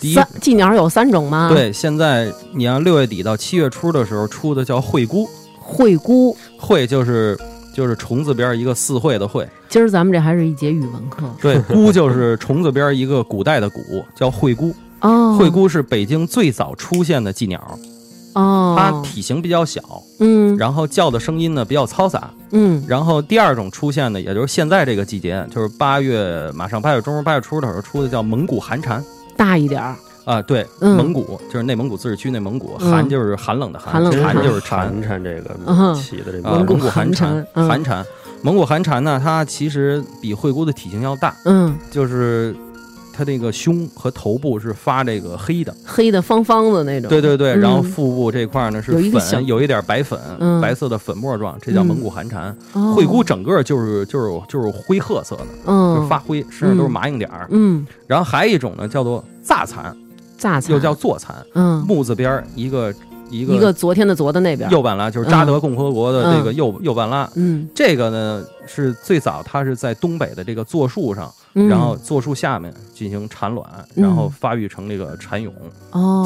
[0.00, 1.50] 第一，寄鸟有三种吗？
[1.52, 5.28] 对，现在你要六月底到七月初的时候出的叫会姑，
[5.58, 7.38] 会姑，会就是
[7.74, 9.46] 就是虫字边一个四会的会。
[9.68, 11.24] 今儿咱们这还是一节语文课。
[11.40, 14.74] 对，姑就是虫字边一个古代的古，叫会姑。
[15.02, 17.78] 哦，惠姑是北京最早出现的寄鸟，
[18.34, 19.82] 哦，它体型比较小，
[20.20, 29.04] 嗯，然后叫的声音呢比较嘈杂，嗯，然后第二种出现的，也就是现在这个季节，就是八月马上八月中八月初的时候出的叫蒙古寒蝉，
[29.36, 29.94] 大一点儿。
[30.24, 38.06] 啊，对，蒙古就是内蒙古自治区内蒙古，寒就是寒冷的寒，蝉就是蝉蝉这个起的这个蒙古寒蝉，寒蝉，
[38.40, 42.54] 蒙古寒蝉呢，它其实比惠姑的体型要大，嗯，就是。
[43.12, 47.08] 它那个胸和头部是发这个黑的，黑的方方的那种。
[47.08, 50.18] 对对对，然后腹部这块呢是粉，有一点白粉，
[50.60, 52.56] 白色的粉末状，这叫蒙古寒蝉。
[52.94, 57.46] 灰姑整个就是就是就是灰褐色的，就是发灰，身上都是麻硬点儿。
[57.50, 59.94] 嗯，然后还有一种呢，叫做剌蚕，
[60.38, 60.72] 剌蚕。
[60.72, 61.34] 又叫坐蚕。
[61.54, 62.92] 嗯，木字边一个
[63.32, 67.28] 一个一个昨天的昨的那边，右半拉就是扎德共和国的这个右右半拉。
[67.34, 71.32] 嗯，这个呢是最早它是在东北的这个坐树上。
[71.54, 75.52] 然后坐树下面进行产卵，然后发育成这个蚕蛹，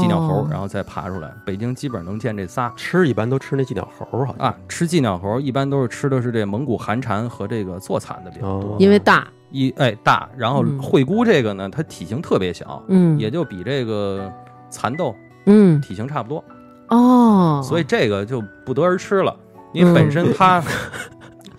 [0.01, 1.29] 寄鸟猴，然后再爬出来。
[1.45, 4.47] 北京基本能见这仨，吃一般都吃那寄鸟猴，好像。
[4.47, 9.27] 啊，吃寄鸟猴一般都是吃的是这蒙古寒蝉和这个坐蚕的比较多，因为大。
[9.51, 10.29] 一哎大。
[10.37, 14.33] 然后惠姑这个呢，它体型特别小，嗯，也就比这个
[14.71, 15.13] 蚕豆
[15.47, 15.81] 嗯。
[15.81, 16.45] 体型差不多
[16.89, 19.35] 哦，所以这个就不得而知了，
[19.73, 20.63] 因为本身它。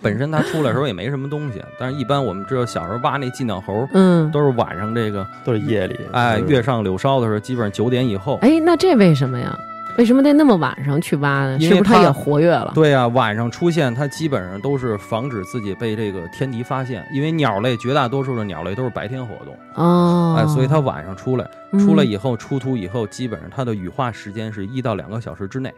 [0.00, 8.38] 本身它出来的时候也没什么东西，但是一般我们知道小时候挖那寄鸟猴，嗯，都是晚上这个，都是夜里，哎，月上柳梢的时候，基本上九点以后。
[8.40, 9.58] 哎，那这为什么呀？
[9.98, 11.58] 为什么得那么晚上去挖呢？
[11.60, 12.70] 是不是它也活跃了？
[12.72, 21.44] 对呀，晚上出现它基本上都是防止自己被这个天敌发现，因为鸟类绝大多数的鸟类都是白天活动，哦，哎，所以它晚上出来，
[21.80, 25.74] 出来以后出土以后，基本上它的羽化时间是一到两个小时之内。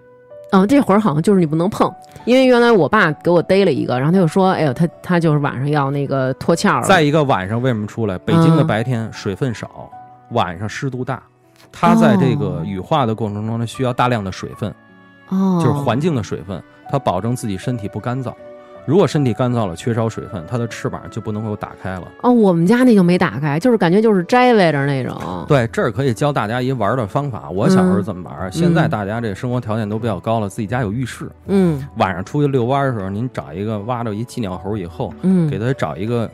[0.52, 1.90] 嗯，这会儿好像就是你不能碰，
[2.26, 8.18] 因为原来我爸给我逮了一个，然后他就说：“哎呦，他他就是晚上要那个脱壳。”再一个晚上为什么出来？
[8.18, 9.88] 北京的白天水分少，
[10.32, 11.22] 晚上湿度大，
[11.72, 14.74] 它在这个羽化的过程中呢，需要大量的水分，
[15.28, 18.32] 哦，就是环境的水分，它保证自己身体不干燥。
[18.86, 22.08] 如果身体干燥了，缺少水分，它的翅膀就不能够打开了。
[22.22, 25.44] 哦，我们家那就没打开，就是感觉就是摘来着那种。
[25.46, 27.50] 对，这儿可以教大家一玩的方法。
[27.50, 28.50] 我小时候怎么玩？
[28.50, 31.30] 现在大家这生活条件都比较高了，自己家有浴室。
[31.46, 31.86] 嗯。
[31.98, 36.28] 晚上出去遛弯的时候，您找一个挖着一寄鸟猴以后，嗯，给它找一个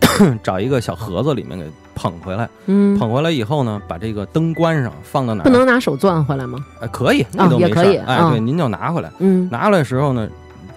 [0.42, 2.48] 找一个小盒子里面给捧回来。
[2.66, 2.98] 嗯。
[2.98, 5.44] 捧回来以后呢，把这个灯关上，放到哪儿？
[5.44, 6.58] 不能拿手攥回来吗？
[6.80, 8.02] 哎，可以，那都没事。
[8.06, 9.10] 哎，对，您就拿回来。
[9.18, 9.48] 嗯。
[9.50, 10.28] 拿回来的时候呢，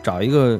[0.04, 0.60] 找一个。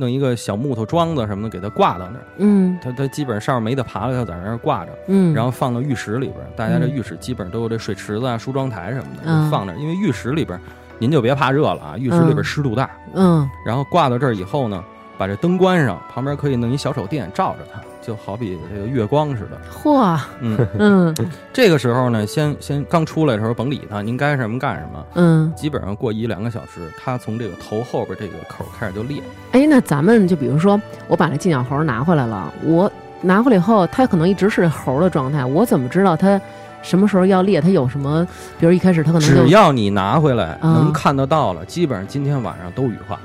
[0.00, 2.24] 弄一个小木头桩子什么的，给它挂到那儿。
[2.36, 4.92] 嗯，它它基本上上面没得爬了，它在那儿挂着。
[5.08, 9.76] 嗯，然后放到浴室里边，大家这浴室基本上都有这水池子啊、梳妆台什么的，放那儿。
[9.76, 10.56] 因为浴室里边，
[11.00, 12.88] 您就别怕热了啊，浴室里边湿度大。
[13.12, 14.84] 嗯，然后挂到这儿以后呢，
[15.18, 17.80] 把这灯关上，旁边可以弄一小手电照着它。
[18.00, 21.14] 就好比这个月光似的，嚯， 嗯嗯，
[21.52, 29.22] 这个时候呢，先先刚出来的时候甭理它，您该什么干什么，嗯，基本上过一两个小时，它从这个头后边这个口开始就裂。
[29.52, 32.90] 哎，那咱们就比如说，我把这金鸟猴拿回来了，我
[33.20, 36.40] 拿回来以后，它可能一直是猴的状态，我怎么知道它
[36.80, 37.60] 什么时候要裂？
[37.60, 38.26] 它有什么？
[38.58, 43.20] 比如一开始它可能只要你拿回来能看得到了，基本上今天晚上都羽化。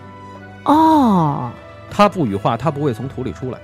[0.66, 1.50] 哦，
[1.96, 3.60] 它不羽化，它不会从土里出来。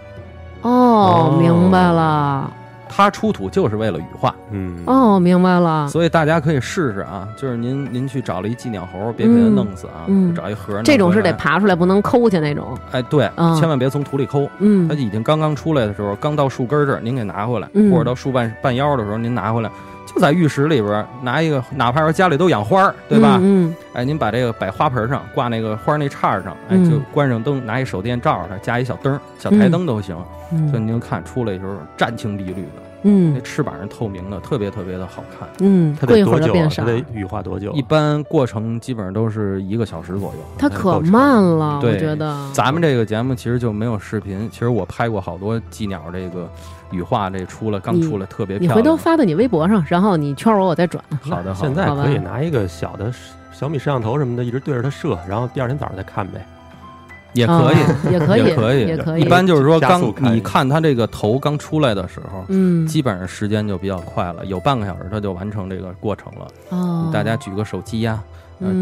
[0.61, 2.51] 哦，明白了。
[2.91, 4.34] 它出土就是为了羽化。
[4.51, 4.84] 嗯。
[4.86, 5.88] 哦，明白了。
[5.88, 10.05] 所以大家可以试试啊，就是您您去找了一寄鸟猴，别给它弄死啊，
[10.36, 10.82] 找一盒。
[10.84, 12.77] 这种是得爬出来，不能抠去那种。
[12.91, 14.49] 哎，对，千万别从土里抠。
[14.57, 14.88] 嗯。
[14.88, 19.69] 它已经刚刚出来的时候，刚到树根这儿，您给拿回来，或者到树半半腰的时候，您拿回来，
[20.14, 23.38] 就在浴室里边拿一个，哪怕说家里都养花，对吧？
[23.41, 23.76] 嗯。
[23.93, 30.16] 哎，您把这个摆花盆上挂那个花那叉上，哎，就关上灯，拿一手电照着它，加一小灯，小台灯都行。
[30.72, 35.47] 所以您看出来的时候，湛青碧绿的，嗯，那翅膀是透明的，特别特别的好看。
[35.60, 36.54] 嗯，它得多久？
[36.76, 37.72] 它得羽化多久？
[37.74, 40.39] 一般过程基本上都是一个小时左右。
[40.58, 42.38] 它可慢了，我觉得。
[42.54, 46.50] 咱们这个节目其实就没有视频，其实我拍过好多寄鸟这个
[46.91, 48.78] 羽化这出了刚出来特别漂亮。
[48.78, 51.04] 你回头发到你微博上，然后你圈我，我再转。
[51.22, 53.12] 好的，现在可以拿一个小的
[53.52, 56.45] 小米摄像头什么的，一直对着它射，然后第二天早上再看呗。
[57.34, 59.21] 也可以，也可以，也可以，也可以。
[59.21, 60.01] 一般就是说，刚
[60.34, 66.47] 你看它这个头刚出来的时候，嗯，基本上时间就比较快了，有半个小时它就完成这个过程了。
[66.69, 68.21] 哦，大家举个手机呀，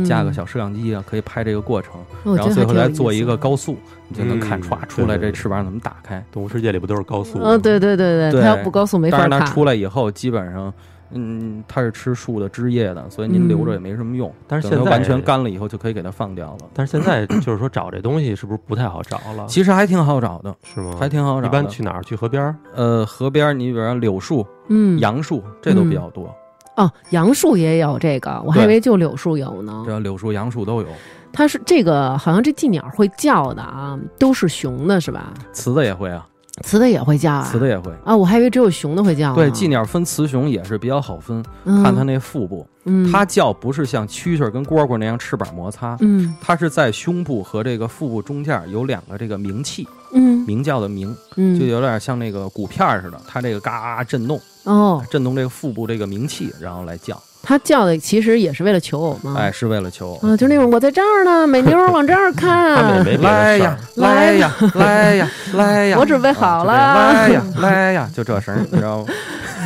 [0.05, 1.93] 架个小摄像机啊，可以拍这个过程，
[2.35, 3.77] 然后最后来做一个高速，
[4.07, 6.23] 你就能看歘出来这翅膀怎么打开。
[6.31, 7.39] 动物世界里不都是高速？
[7.41, 9.29] 嗯，对对对对，它要不高速没法看。
[9.29, 10.73] 但是它出来以后，基本上。
[11.11, 14.33] 嗯，它是吃树的枝叶的，所以您留着也没什么用。
[14.47, 16.65] 但是现在完全干了以后就可以给它放掉了。
[16.73, 19.45] 但是现在就是说找这东西是不是不太好找了？
[19.47, 20.95] 其实还挺好找的，是吗？
[20.99, 21.47] 还挺好找。
[21.47, 22.03] 一般去哪儿？
[22.03, 22.55] 去河边儿？
[22.75, 26.33] 呃，河边儿，你比如说柳树、嗯，杨树，这都比较多。
[26.75, 29.83] 哦，杨树也有这个，我还以为就柳树有呢。
[29.85, 30.87] 这柳树、杨树都有。
[31.33, 35.33] 它是这个，好像这寄鸟会叫的啊，都是雄的，是吧？
[35.51, 36.27] 雌的也会啊。
[36.63, 37.91] 雌的也会叫啊，雌的也会。
[38.03, 39.35] 啊，我还以为只有雄的会叫。
[39.35, 42.65] 对，寄鸟分雌雄也是比较好分，看它那腹部，
[43.11, 57.21] 它叫不是像蛐蛐跟蝈蝈那样翅膀摩擦，嗯，它是在胸部和这个腹部中间有两个这个鸣器，嗯，鸣叫的鸣，嗯，就有点像那个鼓片似的，它这个嘎震动，哦，震动这个腹部这个鸣器，然后来叫。
[57.47, 59.37] 他叫的其实也是为了求偶吗？
[59.39, 69.05] 哎，是为了求偶啊，就那种我在这儿呢， 美妞往这儿看，来呀，来呀，来呀，来呀，我准备好了，来呀，来呀，就这声，你知道吗？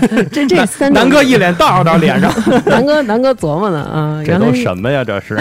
[0.31, 2.31] 这这三南哥一脸道道脸上，
[2.65, 5.03] 南哥南哥琢磨呢啊，这都什么呀？
[5.03, 5.39] 这是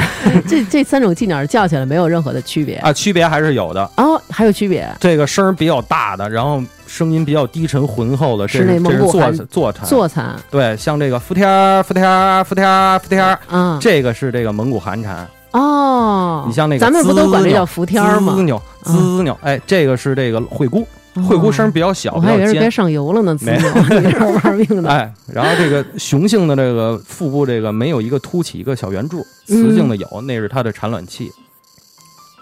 [0.49, 2.91] 这这三种寄鸟叫起来没有任何的区别啊？
[2.91, 4.89] 区别还是有的哦，还有区别。
[4.99, 9.87] 这个声比较大的，然后声音比较低沉浑厚的，是这是坐坐禅。
[9.87, 16.45] 坐禅对，像这个伏天儿伏天儿伏天儿伏天儿，嗯，这个是这个蒙古寒蝉哦。
[16.49, 18.35] 你像那个咱们不都管这叫伏天吗？
[18.35, 20.85] 滋扭滋扭，哎，这个是这个会姑。
[21.29, 23.37] 会姑声比较小，我还以为是别上油了呢。
[23.41, 24.91] 没有，你这玩命的。
[24.91, 31.31] 哎，然后这个雄性的这个腹部这个没有一个凸起一个小圆柱，雌性的有，那是它的产卵器。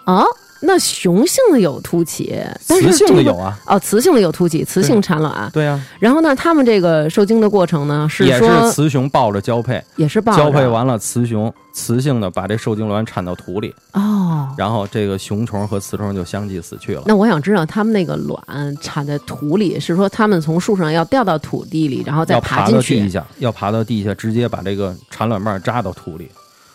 [0.05, 0.24] 啊。
[0.61, 3.57] 那雄性的有凸起，雌性的有啊？
[3.67, 5.49] 哦，雌性的有凸起，雌性产卵。
[5.53, 5.81] 对呀。
[6.01, 17.03] 然后呢，他们这个受精的过程呢，是也是雌雄抱着交配，也是抱交配完了，雌雄雌性的把这受精卵产到土里哦，然后这个雄虫和雌虫就相继死去了。
[17.07, 18.43] 那我想知道，他们那个卵
[18.81, 22.97] 产在土里，是说他们从树上要掉到土地里，然后再爬进去？
[22.97, 26.29] 要爬到地下，要爬到地下，直接把这个产卵瓣扎到土里。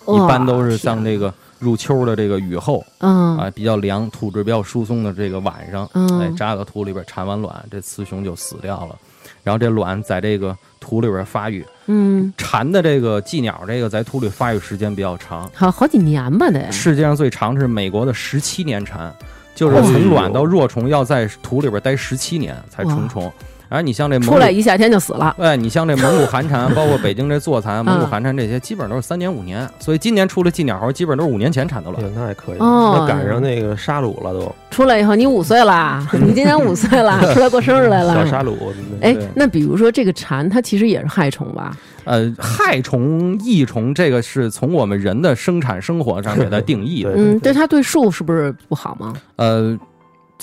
[0.07, 1.33] 一般都是像这个。
[1.63, 8.95] 入秋的这个雨后，嗯啊，比较凉，土质比较疏松的这个晚上，嗯，哎，扎到土里边产完卵，这雌雄就死掉了。
[9.43, 16.71] 然后这卵在这个土里边发育，嗯，蝉的这个寄鸟，这个在土里发育时间比较长，好好几年吧得。
[16.71, 19.13] 世界上最长是美国的十七年蝉，
[19.55, 23.31] 就是从卵到若虫要在土里边待十七年才成虫。
[23.73, 25.35] 哎，你像这出来一夏天就死了。
[25.39, 29.67] 哎，你像这蒙古寒蝉， 包括北京这座蚕、蒙古寒蝉这些，基本上都是三年五年。
[29.79, 32.03] 所以今年出了寄鸟猴，基本都是五年前产的卵。
[32.13, 34.55] 那还可以，那赶上那个沙鲁了都。
[34.69, 38.13] 出来以后，你五岁了，你今年五岁了， 出来过生日来了。
[38.13, 38.55] 小沙鲁。
[39.01, 41.75] 哎，那比如说这个蝉，它其实也是害虫吧？
[42.03, 47.13] 呃，害虫、益虫，这个是从我们人的生产生活上给它定义的。
[47.15, 49.13] 嗯，对它对树是不是不好吗？
[49.37, 49.75] 呃。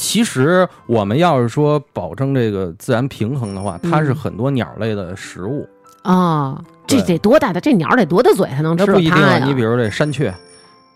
[0.00, 5.68] 其实，我们要是说保证这个自然平衡的话，它是很多鸟类的食物
[6.02, 6.58] 啊。
[6.86, 7.60] 这得多大的？
[7.60, 8.86] 这鸟得多大嘴才能吃？
[8.86, 9.38] 那不一定啊。
[9.38, 10.34] 你比如这山雀，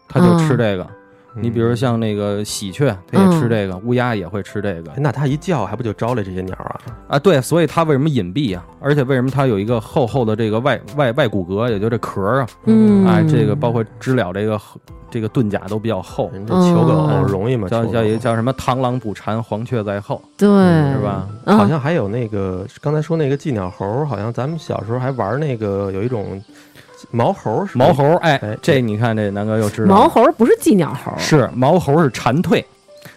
[0.08, 0.88] 它就吃这个。
[1.36, 4.92] 你比如像那个喜鹊，它也吃这个；乌鸦也会吃这个。
[4.96, 6.80] 那它一叫，还不就招来这些鸟啊？
[7.08, 8.64] 啊，对，所以它为什么隐蔽啊？
[8.80, 12.46] 而且为什么它有一个厚厚的这个外外外骨骼，也就这壳啊？
[12.66, 14.60] 嗯，哎，这个包括知了这个
[15.10, 16.30] 这个盾甲都比较厚。
[16.46, 17.68] 这求偶容易吗？
[17.68, 20.48] 叫叫一个叫什么“螳螂捕蝉，黄雀在后”，对，
[20.92, 21.28] 是吧？
[21.46, 26.40] 好像还有那个刚才说那个寄鸟猴，好像咱们小时候还玩那个有一种。
[27.10, 32.64] 毛猴是，毛猴，哎，这你看，这南哥又知道，毛猴不是寄鸟猴，是毛猴是蝉蜕。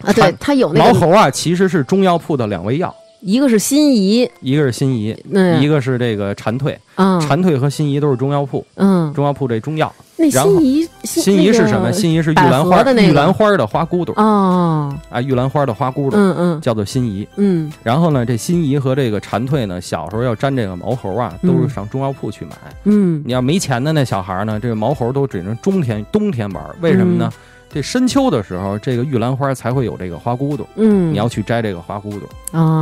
[0.02, 5.15] 啊，对，它有那个毛猴啊，其实是中药铺的两味药，一个是辛夷，一个是辛夷，
[5.59, 9.93] 一个是这个蝉蜕，嗯，蝉蜕和辛夷都是中药铺，嗯，中药铺这中药。
[10.20, 11.91] 那辛夷，辛夷是什么？
[11.91, 17.72] 辛夷是玉兰花的玉兰花的花骨朵哦，啊，玉兰花的花骨朵，嗯嗯，叫做辛夷，嗯。
[17.84, 22.51] 然后呢，这辛夷和这个蝉蜕呢，小时候要粘这个毛猴啊，都是上中药铺去买。
[22.86, 27.32] 嗯，你要没钱的那小孩呢，这个毛猴都只能冬天冬天玩，为什么呢？
[27.70, 32.30] 这深秋的时候，这个玉兰花才会有这个花骨朵，嗯，你要去摘这个花骨朵。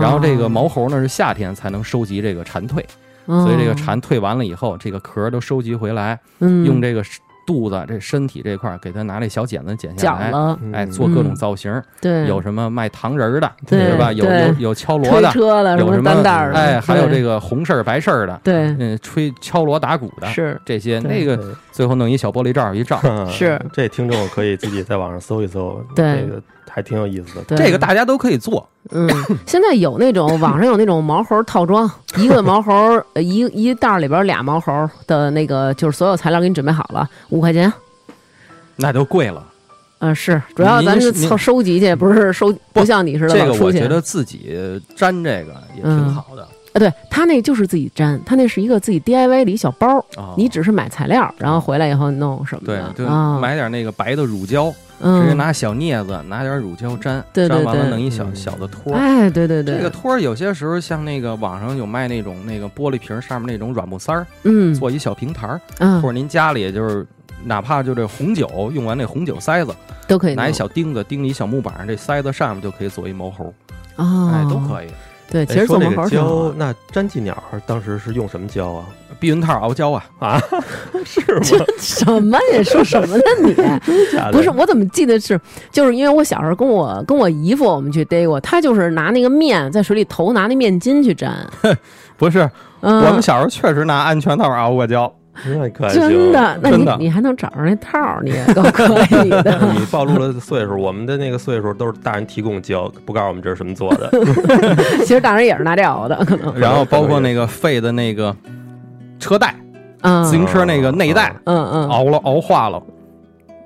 [0.02, 2.84] 然后这个毛猴呢，是夏天才能收集这个蝉蜕，
[3.26, 7.04] 所以这个蝉蜕完了以后，这个壳都收集回来，用这个。
[7.46, 10.32] 肚子这身体这块儿，给他拿这小剪子剪下来，
[10.74, 11.82] 哎，做各种造型。
[12.02, 14.12] 对，有什么卖糖人的，对吧？
[14.12, 15.32] 有有有敲锣的，
[15.78, 21.00] 有什么担担的，哎，还有这个红事儿白事儿的，对，嗯，吹敲锣打鼓的，是这些。
[21.00, 26.42] 那个最后弄一小玻璃罩一罩，是这听众可以自己在网上搜一搜，对，这个
[26.76, 27.56] 还挺有意思的。
[27.56, 28.68] 这个大家都可以做。
[28.92, 29.10] 嗯，
[29.48, 37.72] 现在有那种网上有那种毛猴套装，一个毛猴一一袋里边俩毛猴的那个，就是所有材料给你准备好了，五块钱。
[38.76, 39.42] 那就贵了，
[40.00, 44.54] 嗯，是主要咱是凑收集去，不是收，不像你似的这个我觉得自己
[44.98, 46.42] 粘这个也挺好的。
[46.42, 50.06] 啊，对他那就是自己粘，他那是一个自己 DIY 的一小包，
[50.36, 52.94] 你只是买材料，然后回来以后弄什么的。
[52.94, 53.10] 对，就
[53.40, 58.94] 买点那个白的乳胶，直接拿小镊子，拿点乳胶粘，粘完了弄一小小的托。
[58.94, 67.06] 哎，对对对，这个托儿有些时候像那个网上有卖那种那个玻璃瓶上面那种软木塞儿，嗯，做一小平台儿，嗯，或者您家里就是
[67.44, 69.76] 哪怕就这红酒用完那红酒塞子
[70.08, 73.54] 都可以，拿一小钉子钉一小木板上，这塞子上面就可以做一毛猴，
[73.98, 74.88] 哦，哎，都可以。
[75.30, 77.36] 对，其实做那个胶，那粘鸡鸟
[77.66, 78.86] 当时是用什么胶啊？
[79.26, 80.06] 避孕套熬胶啊？
[80.20, 80.40] 啊，
[81.04, 81.66] 是吗？
[81.80, 82.62] 什么呀？
[82.62, 83.54] 说什么呢你？
[84.32, 85.40] 不是，我怎么记得是，
[85.72, 91.34] 就是因为我小时候跟我跟我姨夫我们去逮过，他就是拿那个面在水里头拿那面巾去粘。
[92.18, 92.48] 不是，
[92.82, 95.12] 我们小时候确实拿安全套熬过胶。
[95.48, 96.58] 那可真的？
[96.62, 98.22] 那你你还能找着那套儿？
[98.24, 98.86] 你够可
[99.26, 99.60] 以的。
[99.78, 104.10] 你暴露了岁数，我们的那个岁数都是大人提供胶，不告诉我们这是什么做的。
[105.00, 106.58] 其实大人也是拿这熬的，可能。
[106.58, 108.34] 然后包括那个肺的那个
[109.26, 109.56] 车带，
[110.24, 112.80] 自行车那个内带，嗯嗯，熬了熬化了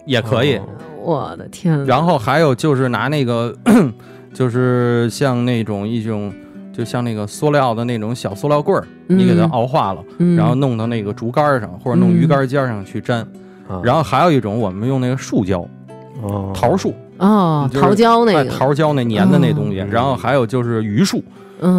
[0.06, 0.58] 也可以。
[1.04, 1.86] 我的天！
[1.86, 3.54] 然后还有就是拿那个，
[4.34, 6.32] 就是像那种一种。
[6.72, 10.02] 就像那个塑料的那种小塑料棍儿，你给它熬化了，
[10.38, 13.28] 然后弄到那个竹竿上或者弄鱼竿尖上去粘。
[13.84, 15.68] 然后还有一种，我们用那个树胶，
[16.54, 16.94] 桃树。
[17.18, 18.46] 哦，桃胶那个。
[18.46, 19.86] 桃胶那粘的那东西。
[19.92, 21.22] 然后还有就是榆树，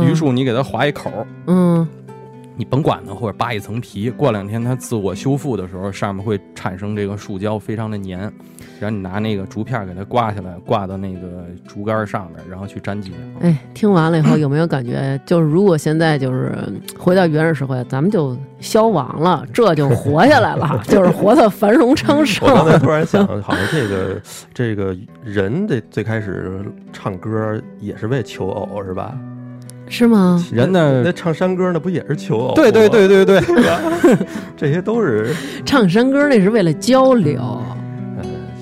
[0.02, 1.10] 榆树你给它划一口，
[1.46, 1.88] 嗯，
[2.60, 8.30] 你甭管它，或者扒一层皮，过两天它自我修复的时候，上面会产生这个树胶，非常的粘。
[8.78, 13.18] 然后你拿那个竹片给它刮下来，挂到那个竹竿上面，然后去粘鸡鸟。
[13.40, 16.54] 哎，听完了以后有没有感觉，就是如果现在就是
[16.98, 22.46] 回到原始社会，咱们就消亡了，这就活下来了， 就是活得繁荣昌盛。
[22.46, 24.20] 我刚才突然想，好像这个
[24.52, 24.94] 这个
[25.24, 29.18] 人的最开始唱歌也是为求偶，是吧？
[29.90, 30.42] 是吗？
[30.52, 31.02] 人呢？
[31.04, 32.54] 那唱山歌那不也是求偶？
[32.54, 33.40] 对对对对对，
[34.56, 35.34] 这些都是
[35.66, 37.60] 唱山歌，那是为了交流。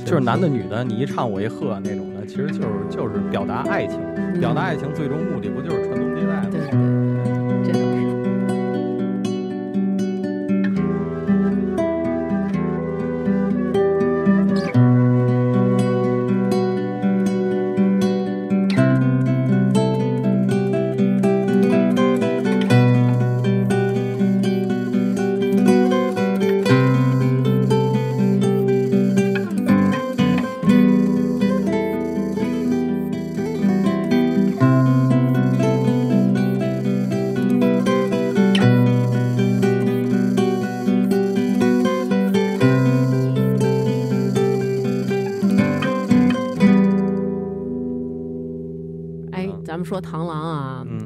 [0.04, 4.00] 就是男的女的，你一唱我一和那种的，其实就是就是表达爱情，
[4.40, 6.47] 表达爱情最终目的不就是传宗接代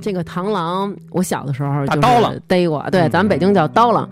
[0.03, 2.01] 这个螳螂，我小的时候就是
[2.47, 4.07] 逮过，对，咱们北京叫刀郎。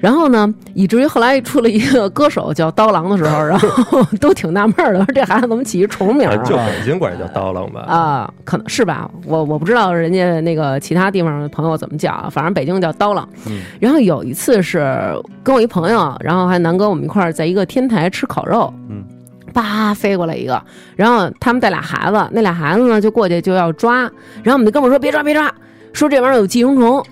[0.00, 6.28] 然后呢，以至于后来出了一个歌手叫刀郎的时候， 然后都挺纳闷的， 说这孩子怎么起一重名？
[6.28, 7.80] 啊就北京管人叫刀郎吧？
[7.80, 13.28] 啊，可能是吧，我我不知道人家那个其他地方的朋友怎么叫，反正北京叫刀郎。
[13.80, 18.72] 然后有一次是跟我一朋友，然后还南哥我们一块儿在一个天台吃烤肉。
[18.88, 19.02] 嗯。
[19.52, 20.62] 叭飞过来一个，
[20.96, 24.00] 然后他们带俩孩子，那俩孩子呢就过去就要抓，
[24.42, 25.52] 然后我们的哥们说别抓别抓，
[25.92, 27.04] 说这玩意儿有寄生虫。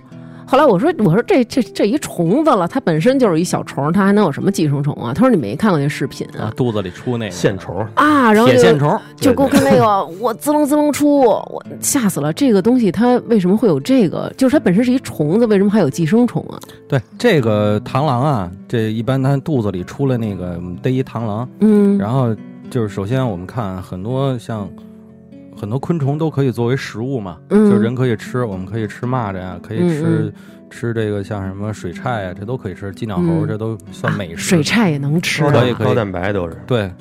[0.47, 5.13] 后来我说我说这这这一虫子了，它本身就是一小虫，它还能有什么寄生虫啊？
[5.13, 6.53] 他说你没看过那视频啊？
[6.57, 12.33] 肚子里出那个线虫啊，然后铁线虫就给我看那个， 我滋楞滋楞出，我吓死了。
[12.33, 14.33] 这个东西它为什么会有这个？
[14.37, 16.59] 就是它本身是一虫子，为什么还有寄生虫啊？
[16.89, 22.35] 对，这个螳螂啊，这一般它肚子里出来那个逮一螳螂，嗯，然后
[22.71, 24.69] 就是首先我们看很多像。
[25.57, 30.33] 很多昆虫都可以作为食物嘛，就是人可以吃，我们可以吃蚂蚱呀，可以吃
[30.69, 32.93] 吃这个像什么水菜呀，这都可以吃。
[32.93, 34.43] 鸡鸟猴这都算美食。
[34.43, 36.57] 水菜也能吃，可以高蛋白都是。
[36.67, 36.93] 对，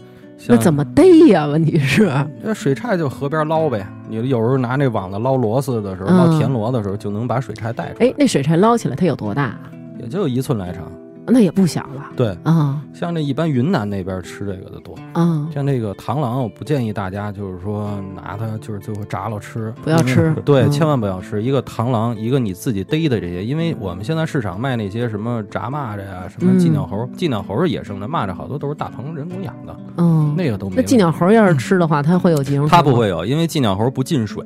[0.47, 1.45] 那怎么逮呀？
[1.45, 2.09] 问题是，
[2.41, 3.85] 那水菜就河边捞呗。
[4.07, 8.07] 你有时候拿那网子捞螺丝的时候，捞田螺的时候，就能把水菜带出来。
[8.07, 9.57] 哎，那水菜捞起来它有多大？
[9.99, 10.91] 也就一寸来长。
[11.27, 15.47] 那也不小了，对啊，像这一般云南那边吃这个的多啊。
[15.53, 20.35] 像这个螳螂，我不建议大家就是说拿它就是最后炸了吃，不要吃。
[20.45, 30.75] 对，千万不要吃一个螳螂，一个你自己逮的这些，因为我们现在市场卖那些什么炸蚂蚱呀，什么寄鸟猴，寄鸟猴是野生的，蚂蚱好多都是大棚人工养的，嗯，那个都没。
[30.75, 32.69] 那寄鸟猴要是吃的话，它会有寄生虫？
[32.69, 34.43] 它不会有，因为寄鸟猴不进水。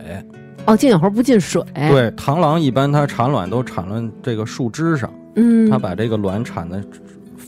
[0.65, 1.61] 哦，寄鸟猴不进水。
[1.73, 6.83] 对，螳螂一般它产卵都产卵这个树枝上，嗯，它把这个卵产的。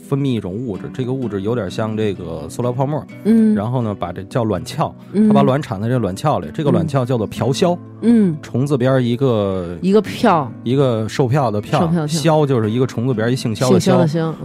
[0.08, 4.94] 分泌一种物质，这个物质有点像这个塑料泡沫，嗯，然后呢，把这叫卵鞘，
[5.26, 14.04] 它把卵产在这卵鞘里，这个卵鞘叫做嫖蛸，嗯，虫字边一个一个票，一个售票的票，蛸就是一个虫字边一姓肖的肖，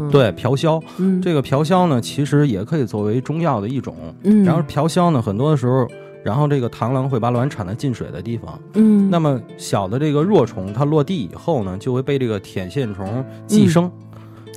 [0.10, 0.82] 对，嫖蛸，
[1.22, 3.94] 这个嫖蛸呢，其实也可以作为中药的一种，
[4.24, 5.86] 嗯，然后嫖蛸呢，很多的时候。
[6.28, 13.90] 然后这个螳螂会把卵产在进水的地方，嗯，那么小的这个若虫它落地以后呢，就会被这个铁线虫寄生，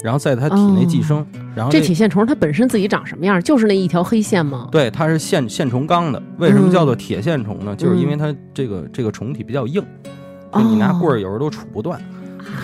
[0.03, 1.25] 然后在它体内寄生。
[1.55, 3.41] 然后这铁线虫它本身自己长什么样？
[3.41, 4.67] 就是那一条黑线吗？
[4.73, 6.21] 对，它是线线虫纲的。
[6.39, 7.77] 为什么叫做铁线虫呢？
[7.77, 9.81] 就是因为它这个这个虫体比较硬，
[10.53, 12.03] 就你拿棍儿有时候都杵不断。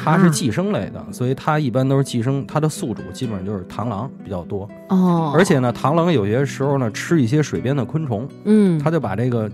[0.05, 2.45] 它是寄生类的，所以它一般都是寄生。
[2.47, 5.33] 它的宿主基本上就是螳螂比较多哦。
[5.35, 9.51] 而且呢，螳螂有些时候呢吃一些水边的昆虫，嗯，它就把这个。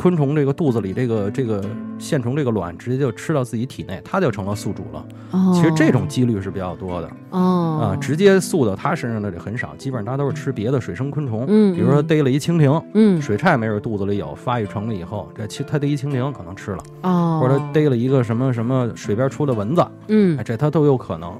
[0.00, 1.62] 昆虫这个肚子里这个这个
[1.98, 5.04] 线虫这个卵直接就吃到自己体内，它就成了宿主了。
[5.32, 7.10] 哦，其实这种几率是比较多的。
[7.28, 11.44] 哦，啊，直接宿到它身上的这很少，基本上它都是吃别的水生昆虫。
[11.48, 16.82] 嗯，比如说逮了一蜻蜓，嗯，水菜没准肚子里有，发育成了以后，这其它逮一蜻蜓可能吃了。
[17.02, 21.38] 哦，或者它逮了一个什么什么水边出的蚊子，嗯，这它都有可能。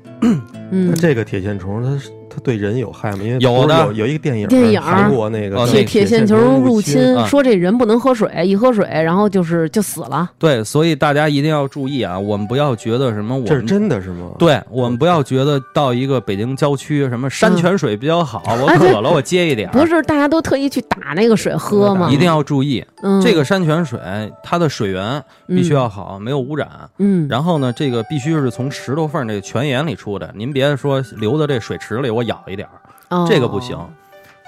[0.70, 2.11] 嗯，这个铁线虫它是。
[2.31, 3.18] 它对人有害吗？
[3.22, 10.31] 因为有的有一个电影，电影韩国那个铁铁线球入侵，说这人不能喝水，一喝水然后就是就死了。
[10.39, 12.18] 对，所以大家一定要注意啊！
[12.18, 14.31] 我们不要觉得什么我，这是真的是吗？
[14.39, 19.68] 对，我们不要觉得到一个北京郊区什么山泉水比较好，我渴了我接一点。
[19.70, 22.09] 不是大家都特意去打那个水喝吗？
[22.11, 23.99] 一定要注意，嗯，这个山泉水
[24.43, 26.68] 它的水源必须要好，没有污染。
[26.99, 33.27] 嗯，然后呢，这个必须是从石头缝这个泉眼里出的，您别说流到这水池里，我舀一点儿。
[33.27, 33.77] 这个不行，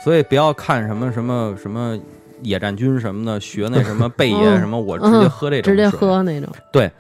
[0.05, 1.99] 所以不要看什么什么什么
[2.43, 6.49] 野战军什么的，学那什么贝爷 什么，我直接喝这种，直接喝那种。
[6.71, 6.91] 对，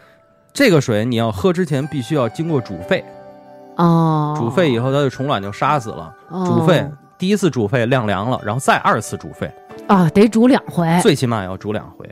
[0.52, 3.04] 这个水你要喝之前必须要经过煮沸。
[3.76, 6.12] 哦，煮沸以后它的虫卵就杀死了。
[6.28, 6.84] 煮沸
[7.16, 9.48] 第一次煮沸晾凉了，然后再二次煮沸。
[9.86, 12.08] 啊，得煮两回，最起码要煮两回。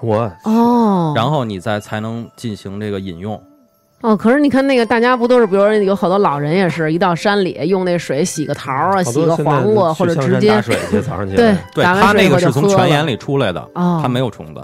[0.00, 3.40] 我哦，然后你再才能进行这个饮用。
[4.02, 11.02] 哦，可是你看那个，大家不都是，比如说有好多老人也是一到山里用那水洗个桃啊，洗个黄瓜，或者直接打水去
[11.36, 14.62] 对对，他那个是从泉眼里出来的，他没有虫子。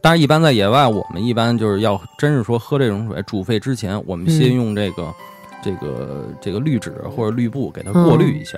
[0.00, 5.12] 但是，一般在野外，我们一般就是要真是说喝这种水，煮沸之前，我们先用这个
[5.60, 8.56] 这个这个滤纸或者滤布给它过滤一下。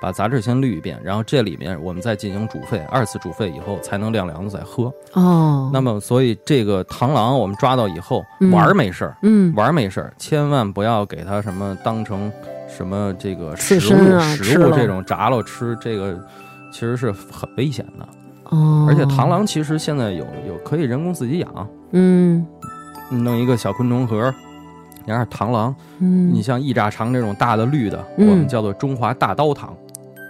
[0.00, 4.92] 把杂质先滤一遍，然后这里面我们再进行煮沸，二次煮沸以后才能晾凉了再喝。
[5.12, 12.30] 哦，那么所以这个螳螂我们抓到以后玩没事儿，嗯，玩没事儿，千万不要给它什么当成
[12.68, 16.18] 什么这个食物食物这种炸了吃，这个
[16.72, 18.08] 其实是很危险的。
[18.50, 22.46] 哦，而且螳螂其实现在有有可以人工自己养，嗯，
[23.10, 24.32] 弄一个小昆虫盒。
[25.06, 29.68] 养点螳螂，嗯，你像一扎长这种大的绿的，我们叫做中华大刀螳。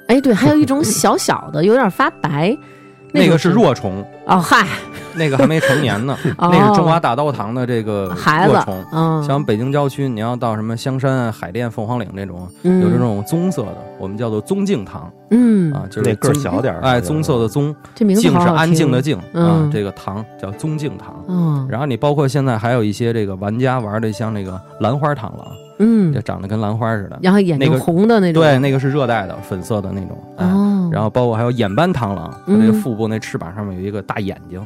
[0.08, 2.56] 哎，对，还有一种小小的，有点发白，
[3.12, 4.04] 那个是若虫。
[4.26, 4.66] 哦，嗨，
[5.14, 8.56] 那个还没成年呢， 那是中华大刀螳的这个孩子。
[8.92, 15.02] 嗯，像北京郊区，你要到什么香山、海淀、凤凰岭这种，有这种棕色的，我们叫做棕镜螳。
[15.30, 21.12] 嗯，啊，就是个小点儿，哎，棕色的棕，这名字静是安静的静啊，这个螳叫棕镜螳。
[21.28, 25.46] 嗯，然后你包括现在还有一些这个玩家玩的像那个兰花螳螂。
[25.78, 30.18] 嗯，就长得跟兰花似的，然后眼睛红的那种，对，那个是热带的，粉色的那种。
[30.36, 34.60] 哦，然后包括还有眼斑螳螂，它那个腹部那翅膀上面有一个大眼睛，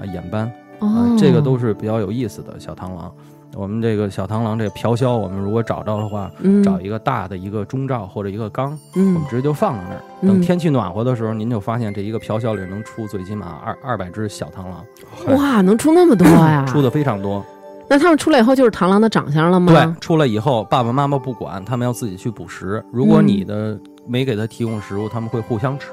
[0.00, 3.12] 啊，眼斑，啊，这个都是比较有意思的小螳螂。
[3.54, 6.30] 我们这个小螳螂这嫖蛸，我们如果找着的话，
[6.62, 10.02] 找一个大的一个中罩或者一个缸，我们直接就放到那儿。
[10.28, 15.36] 等天气暖和的时候，您就发现这一个嫖蛸里能出最起码二二百只小螳螂。
[15.38, 16.64] 哇，能出那么多呀？
[16.68, 17.42] 出的非常多。
[17.88, 19.72] 那他们出来以后就是螳螂的长相了吗？
[19.72, 22.84] 对，出来以后爸爸妈妈不管，他们要自己去捕食。
[22.92, 25.92] 如果你的没给他提供食物，他们会互相吃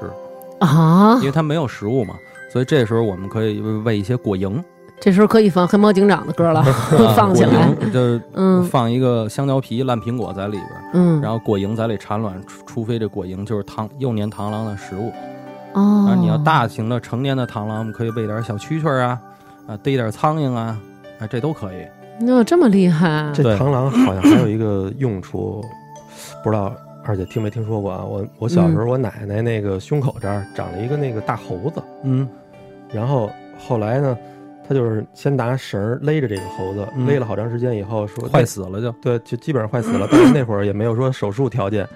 [0.60, 2.14] 啊，因为他没有食物嘛。
[2.52, 4.62] 所以这时候我们可以喂一些果蝇。
[5.00, 6.62] 这时候可以放黑猫警长的歌了，
[7.16, 15.12] 放起来，就 嗯，放一个香蕉皮、烂苹果在里边，嗯，然后果蝇在里产卵，除非这果蝇就是螳幼年螳螂的食物。
[15.74, 19.18] 哦，啊，你要大型的成年的螳螂，我们可以喂点小蛐蛐啊，
[19.66, 20.78] 啊，逮点苍蝇啊。
[21.24, 21.86] 啊，这都可以。
[22.20, 23.30] 那这么厉害？
[23.34, 25.64] 这螳螂好像还有一个用处，
[26.44, 28.04] 不知道二姐听没听说过啊？
[28.04, 31.82] 我我小时候，我奶奶那个胸口这儿长了一个那个大猴子。
[32.02, 32.28] 嗯。
[32.92, 34.16] 然后后来呢，
[34.68, 38.92] 他就是先拿绳勒着这个猴子，勒了好长时间以后，说坏死了就。
[39.00, 40.06] 对，就基本上坏死了。
[40.12, 41.88] 但是那会儿也没有说手术条件，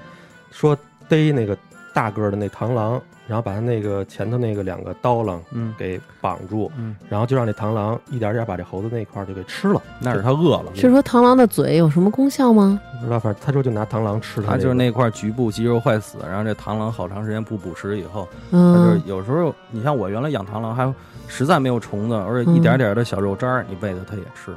[0.50, 0.76] 说
[1.08, 1.56] 逮那个。
[1.94, 9.82] 大个的那螳螂，然后把他那个前头那个两个刀郎嗯给绑住，嗯，然后就让这螳螂一点点把这猴子那块儿就给吃了。
[10.00, 12.80] 那是他饿了，是说螳螂的嘴有什么功效吗？
[13.00, 20.92] 不知道，反正他说就拿螳螂吃它、他就是那块局部肌肉坏死，然后这螳螂好长时间不捕食以后，嗯，它就是有时候你像我原来养螳螂，还
[21.28, 24.56] 实在没有虫子，而且一点点的小肉渣儿，你喂它它也吃，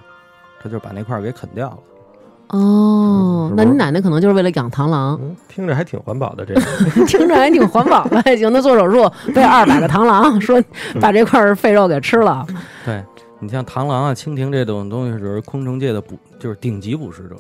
[0.64, 1.78] 它就把那块儿给啃掉了。
[2.52, 6.62] 哦，那你奶奶可能就是为了养螳螂，嗯，听着还挺环保的这个。
[7.08, 8.52] 听着还挺环保的，还行。
[8.52, 10.62] 那做手术喂二百个螳螂，说
[11.00, 12.46] 把这块废肉给吃了。
[12.86, 13.02] 对
[13.40, 17.36] 你像螳螂啊、蜻蜓这种东西，是昆虫界的捕，就是顶级捕食者。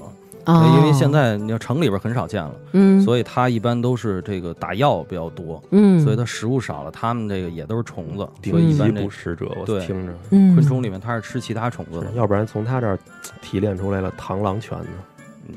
[0.45, 12.07] 哦，因为现在你要城里边很少见了，嗯，所以它一般都是这个打药比较多，嗯，所以它食物少了，它们这个也都是虫子，顶所以一般捕食者，我听着，嗯昆虫里面它是吃其他虫子的。
[12.15, 12.97] 要不然从它这儿
[13.41, 14.85] 提炼出来了螳螂拳呢。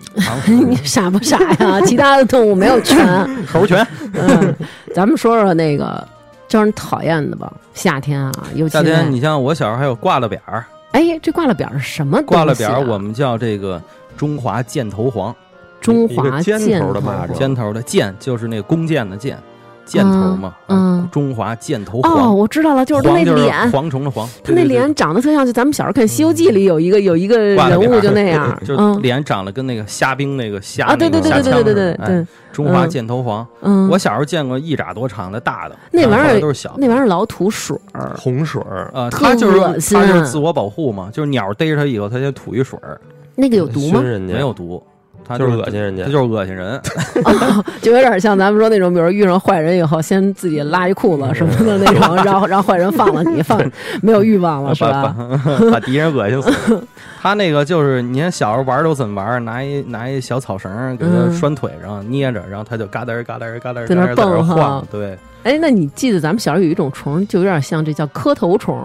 [0.49, 1.81] 你傻不傻呀？
[1.83, 3.87] 其他的动物没有拳， 猴拳。
[4.15, 4.55] 嗯，
[4.93, 6.05] 咱们说说那个
[6.49, 7.53] 招人讨厌的吧。
[7.75, 12.23] 夏天啊，尤其夏天，你像我小时候还有挂了表儿，哎，这挂了表是什么啊？
[12.27, 13.81] 挂了表儿我们叫这个
[14.17, 15.35] 中华箭头黄，
[15.81, 17.33] 中华箭头的蚂蚱。
[17.33, 19.39] 尖头的箭就是那弓箭的箭，
[19.85, 22.11] 箭头嘛，嗯啊中华箭头黄。
[22.11, 22.39] 哦，黄。
[22.39, 29.01] 我知道了，就是他那脸，蝗虫的蝗，他那脸长得特像，就咱们小时候看《西游记》里有一个有一个人物就那样，就嗯。
[29.03, 32.27] 脸长得跟那个虾兵那个虾啊，对对对对对对对对。
[32.53, 36.73] 中华嗯箭头黄，嗯，我小时候见过一拃多长的大的，那玩意儿都是小。
[36.79, 42.99] 那玩意儿老吐水儿，洪水儿，呃，特它就是它就是自我保护嘛，就是鸟逮着它以后，它就吐一水儿，
[43.35, 44.05] 那个有毒吗熏？
[44.05, 44.83] 人家没有毒，
[45.27, 46.81] 他就是恶心人家他就是恶心人。
[47.25, 53.61] 哦，就有点像咱们说那种，比如遇上坏人以后，先自己拉一裤子什么的那种，然后让坏人放了你，放
[54.03, 55.15] 没有欲望了 是吧？
[55.45, 56.83] 把把敌人恶心死。
[57.23, 59.43] 他那个就是，你看小时候玩都怎么玩？
[59.45, 64.87] 拿一拿一小草绳给他嗯拴腿上捏着，然后他就嘎噔儿嘎噔儿嘎噔儿在那蹦哈晃。
[64.91, 68.79] 对，哎，那你记得咱们小时候有一种虫，就有点像这叫磕头虫，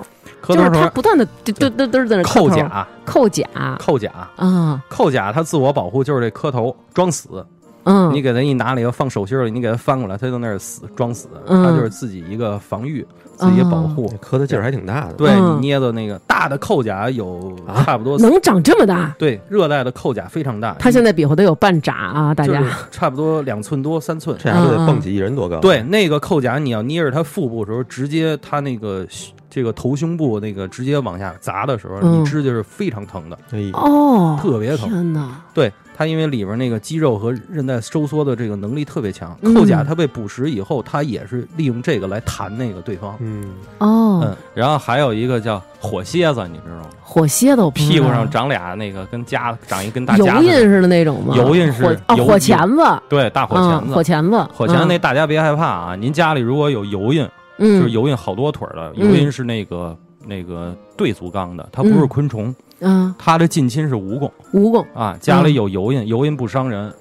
[0.55, 3.47] 就是它磕头虫、不断的嘚嘚嘚嘚在那扣甲、扣甲
[3.79, 7.45] 扣甲、啊，扣甲，他自我保护就是这磕头装死。
[7.85, 11.29] 嗯，你给他一拿了以后放手心里，你给他翻过来，他就那儿死装死。
[11.47, 14.11] 嗯他就是自己一个防御，自己保护。
[14.21, 15.13] 磕的劲儿还挺大的。
[15.13, 19.15] 对嗯你捏的那个大的扣甲有啊差不多，能长这么大？
[19.17, 20.75] 对热带的扣甲非常大。
[20.77, 24.37] 他现在比划得有半拃啊，大家就是差不多两寸多三寸。
[24.37, 25.59] 这还不得蹦起一人多高？
[25.59, 29.07] 对，那个扣甲你要捏着它腹部的时候，直接它那个
[29.49, 33.37] 这个头胸部那个直接往下砸的时候，嗯你指甲是非常疼的。
[33.51, 35.41] 哎，哦，特别疼天哪！
[35.53, 39.37] 对它，因为里边那个肌肉和韧带收缩的这个能力特别强。
[39.41, 43.17] 嗯扣甲它被捕食以后，它也是利用这个来弹那个对方。
[43.19, 46.85] 嗯，哦，嗯，然后还有一个叫火蝎子，你知道吗？
[47.01, 51.35] 火蝎子屁股上长俩那个跟夹长一根大油印似的那种吗？
[51.35, 53.95] 油印是火哦，油火钳子，对，大火嗯钳子。
[53.95, 55.95] 火钳子，火钳子嗯那大家别害怕啊！
[55.95, 57.27] 您家里如果有油印，
[57.59, 59.95] 嗯，就是油印好多腿儿的，嗯油印是那个
[60.25, 65.15] 那个对足纲的，它不是昆虫，嗯，它的近亲是蜈蚣蜈蚣，啊。
[65.21, 66.91] 家里有油印，油印不伤人。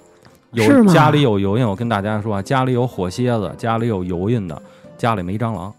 [0.57, 4.61] 是吗有家里有油印，我跟大家说啊，家里有火蝎子，家里有油印的，
[4.97, 5.71] 家里没蟑螂。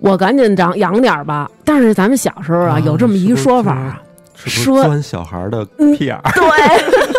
[0.00, 1.48] 我赶紧长养点儿吧。
[1.64, 4.02] 但是咱们小时候啊，啊有这么一说法啊，
[4.34, 6.22] 是不是说钻小孩的嗯屁眼儿？
[6.34, 7.13] 对，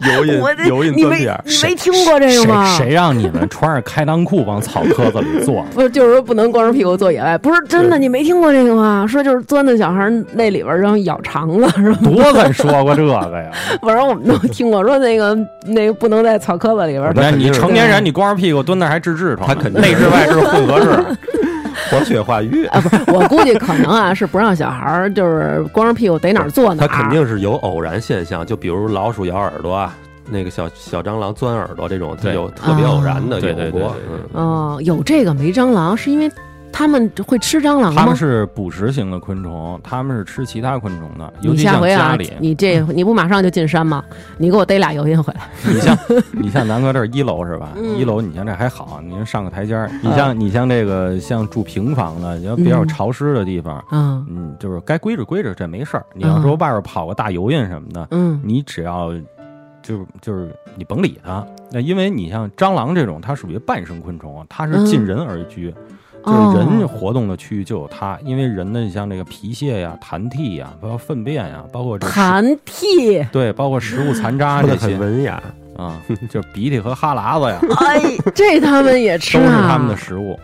[0.00, 1.40] 油印我这油印你没钻眼？
[1.44, 2.64] 你没听过这个吗？
[2.76, 5.64] 谁谁让你们穿着开裆裤往草壳子里坐？
[5.74, 9.06] 不是，就是说不能光着屁股坐野外，不是真的，你没听过这个吗？
[9.08, 11.98] 说就是钻到小孩那里边儿，然后咬肠子，是吧？
[12.04, 13.50] 多咱说过这个呀！
[13.82, 17.12] 反正我们都听过，说那个那个不能在草壳子里边儿。
[17.14, 19.48] 那你成年人，你光着屁股蹲那还治痔疮？
[19.48, 21.16] 他肯定内痔外痔混合痔。
[21.90, 26.86] 活血化瘀，啊，不是，我估计可能啊是不让小孩儿就是光着屁股逮哪儿坐哪儿。
[26.88, 29.94] 它肯定是有偶然现象，就比如老鼠咬耳朵啊，
[30.30, 36.30] 那个小小蟑螂钻耳朵这种，对有特别偶然的有对对对过嗯，哦，有这个没蟑螂，是因为
[36.72, 38.00] 他们会吃蟑螂吗？
[38.00, 44.04] 他们是捕食型的昆虫，他们是吃其他昆虫的，尤其像下回啊家里，，你这你不马上就进山吗？
[44.36, 45.40] 你给我逮俩油印回来。
[45.64, 45.98] 你像
[46.32, 47.70] 你像南哥这儿一楼是吧？
[47.76, 49.90] 嗯一楼你像这还好，您上个台阶儿。
[50.02, 56.06] 你像你像这个像住平房的，要比较嗯潮湿的地方，嗯嗯，就是该归置归置，这没事儿。
[56.14, 59.12] 你要说外边跑个大油印什么的，嗯你只要
[59.82, 61.44] 就是就是你甭理它。
[61.70, 65.74] 那因为你像蟑螂这种，它属于半生昆虫，它是近人而居。
[66.24, 75.42] 就是人哦活动的区域就有它，因为人的像这个皮屑呀、痰涕呀，包括粪便呀，包括痰涕，对，包括食物残渣这些文雅。
[75.78, 75.96] 啊，
[76.28, 78.00] 就是鼻涕和哈喇子呀，哎，
[78.34, 79.68] 这他们也吃都是啊？
[79.70, 80.36] 他们的食物。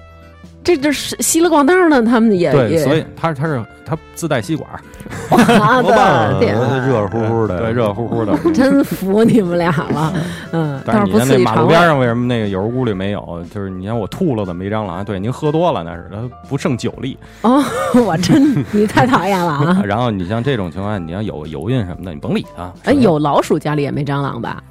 [0.65, 4.67] 这这是稀了咣当的，他们也对，所以它它是他自带吸管，
[5.31, 6.55] 我的天，
[6.89, 10.13] 热乎乎的，对，热乎乎的， 真服你们俩了，
[10.53, 10.81] 嗯。
[10.87, 13.45] 但是你看那马路边上为什么那个有时屋里没有？
[13.53, 16.17] 就是你看我吐了的没蟑螂，对，您喝多了那是它
[16.49, 17.19] 不胜酒力。
[17.43, 17.63] 哦，
[18.07, 19.83] 我真你太讨厌了啊！
[19.85, 22.73] 然后你像这种情况，你要有油印什么的，你甭理它。
[22.85, 24.63] 哎，有老鼠家里也没蟑螂吧？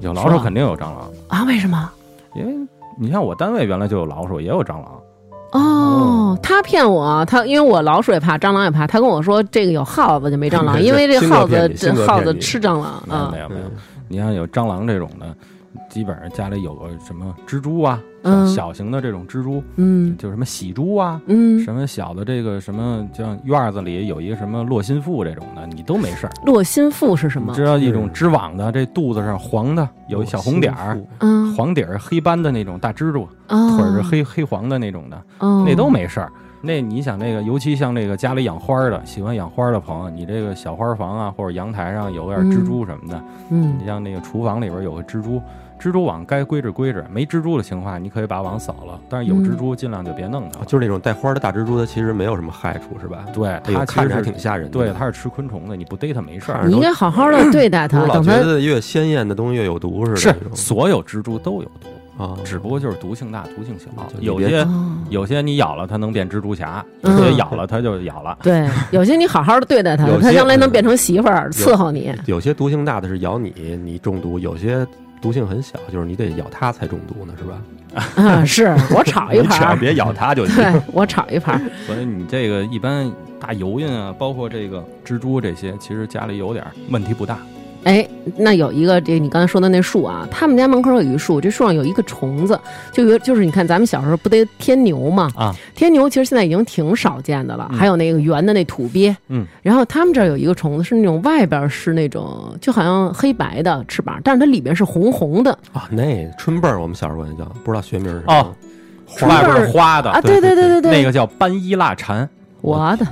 [0.00, 1.44] 有老鼠肯定有蟑螂啊？
[1.44, 1.90] 为什么？
[2.34, 2.54] 因为
[2.98, 4.86] 你像我单位原来就有老鼠，也有蟑螂。
[5.52, 13.30] 哦，他骗我，他因为我老鼠也怕，蟑螂也怕，他跟我说这个有耗子就没蟑螂，因为这耗子这耗子吃蟑螂啊。
[13.32, 13.62] 没有没有，
[14.08, 15.26] 你像有蟑螂这种的。
[15.88, 18.00] 基本上家里有个什么蜘蛛啊，
[18.46, 26.32] 小型的这种蜘蛛，嗯，就什么喜蛛啊，嗯，什么小的这个什么，像院子里有一个什么络心腹这种的，你都没事儿。
[26.46, 27.54] 络心腹是什么？
[27.54, 35.22] 知道一种织网的，这肚子上黄的有一小红点儿，嗯，黄底儿黑斑的那种大蜘蛛，腿是黑黑黄的那种的，
[35.66, 36.32] 那都没事儿。
[36.62, 45.42] 那你想那个，尤其像那个家里养花的，喜欢养花的朋友，你这个小花房啊，或者阳台上有点蜘蛛什么的，嗯，你像那个厨房里边有个蜘蛛。
[45.80, 49.00] 蜘蛛网该归置归置，没蜘蛛的情况，你可以把网扫了。
[49.08, 50.64] 但是有蜘蛛，尽量就别弄它。
[50.64, 53.24] 就是那种带花的大蜘蛛，它其实没有什么害处，是吧？
[53.34, 54.78] 对，它看着还挺吓人的。
[54.78, 56.68] 对，它是吃昆虫的，你不逮它没事儿。
[56.68, 57.98] 你应该好好的对待它。
[58.04, 60.16] 老觉得越鲜艳的东西越有毒似的。
[60.16, 61.88] 是，所有蜘蛛都有毒
[62.18, 63.86] 啊，只不过就是毒性大，毒性小。
[64.20, 64.66] 有些
[65.08, 68.36] 有些你咬了它能变蜘蛛侠，有些咬了它就咬了。
[68.42, 72.14] 对， 有些你好好的对待它，它将来能变成媳妇儿伺候你。
[72.26, 73.52] 有些毒性大的是咬你，
[73.82, 74.86] 你中毒；有些。
[75.20, 77.62] 毒性很小，就是你得咬它才中毒呢，是吧？
[78.16, 80.56] 啊，是我炒一盘，别咬它就 行。
[80.56, 81.62] 对，我炒一盘。
[81.86, 83.08] 所以你这个一般
[83.38, 87.38] 大油印啊，包括这个蜘蛛这些，其实家里有点问题不大。
[87.84, 92.58] 哎，那有一个这你刚才说的那树啊，他们家门口有一树，这树上有一个虫子，
[92.92, 105.50] 就有就是你看咱们小时候不得天牛嘛啊，天牛其实现在已经挺少见的了，还有那个圆的那土鳖，嗯，然后他们这儿有一个虫子是那种外边是那种就好像黑白的翅膀，但是它里边是红红的。
[105.72, 110.40] 啊，那春泵我们小时候管它叫，不知道学名是什么，外边花的啊，对。
[110.40, 112.28] 对对对对，那个叫斑衣蜡蝉，
[112.60, 113.06] 我的。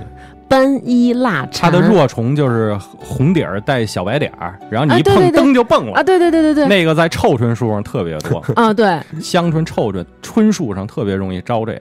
[0.51, 6.03] 斑衣蜡蝉，它的若虫就是红底儿带小白点儿，然后你一碰灯就蹦了啊！
[6.03, 11.73] 对对对对对，那个在臭椿树上特别多 啊，对，香椿、臭椿、椿树上特别容易招这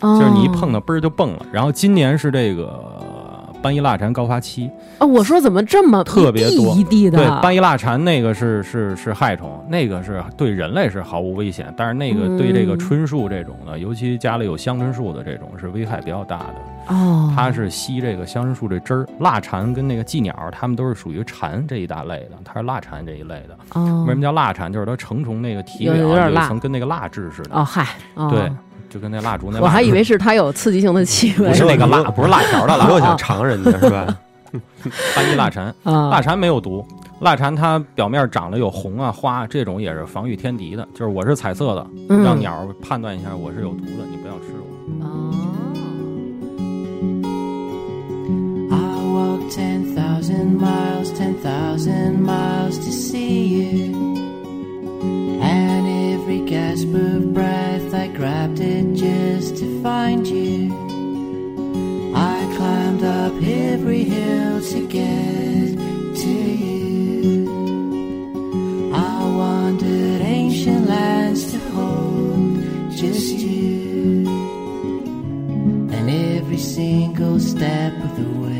[0.00, 1.46] 个，就是你一碰它嘣儿就蹦了。
[1.52, 2.84] 然后今年是这个。
[3.68, 5.06] 斑衣蜡蝉高发期啊！
[5.06, 7.18] 我说怎么这么特别多一地的？
[7.18, 16.94] 对，斑衣蜡蝉那个是是是害虫，那个是对人类是毫无危险，但是那个对这个椿树这种的，尤其家里有香椿树的这种，是危害比较大的。
[16.94, 19.06] 哦，它是吸这个香椿树这汁儿。
[19.20, 23.58] 蜡蝉跟那个寄鸟，它们都是属于蝉这一大类的，它是蜡蝉这一类的。
[23.74, 24.72] 哦，为什么叫蜡蝉？
[24.72, 27.50] 就是它成虫那个体表有一层跟那个蜡质似的。
[27.52, 27.86] 哦，嗨，
[28.30, 28.50] 对。
[28.88, 34.18] 就跟那蜡烛那，我还以为是它有刺激性的气味，不是那个蜡，不是辣条的蜡， 我想尝人家是吧？
[35.14, 36.82] 斑衣蜡蝉，蜡蝉没有毒，
[37.20, 41.86] 蜡蝉它表面长得有红啊花，这种也是防御天敌的，就是我是彩色的，
[42.24, 44.68] 让鸟判断一下我是有毒的，你不要吃我。
[55.46, 60.72] Every gasp of breath, I grabbed it just to find you.
[62.14, 65.76] I climbed up every hill to get
[66.22, 66.30] to
[66.64, 67.48] you.
[68.92, 74.26] I wandered ancient lands to hold just you.
[75.96, 78.57] And every single step of the way,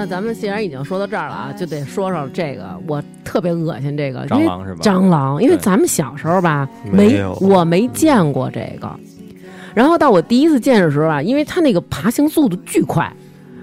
[0.00, 4.80] 那咱们既然已经说到这儿了啊，就得说说这个，我特别恶心这个蟑螂是吧？
[4.80, 8.90] 蟑螂，因为咱们小时候吧，没我没见过这个。
[9.74, 13.12] 然后到我第一次见的时候啊，因为它那个爬行速度巨快，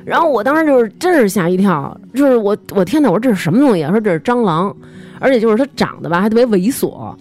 [0.06, 3.84] 然后我当时就是真是吓一跳，就是我我天哪，我说这是什么东西？
[3.88, 4.72] 说这是蟑螂，
[5.18, 7.16] 而且就是它长得吧还特别猥琐。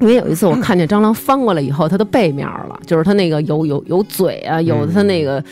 [0.00, 5.42] 因为有一次我看见蟑螂翻过来以后，它的背面了，就是它那个有有有嘴啊，有它那个。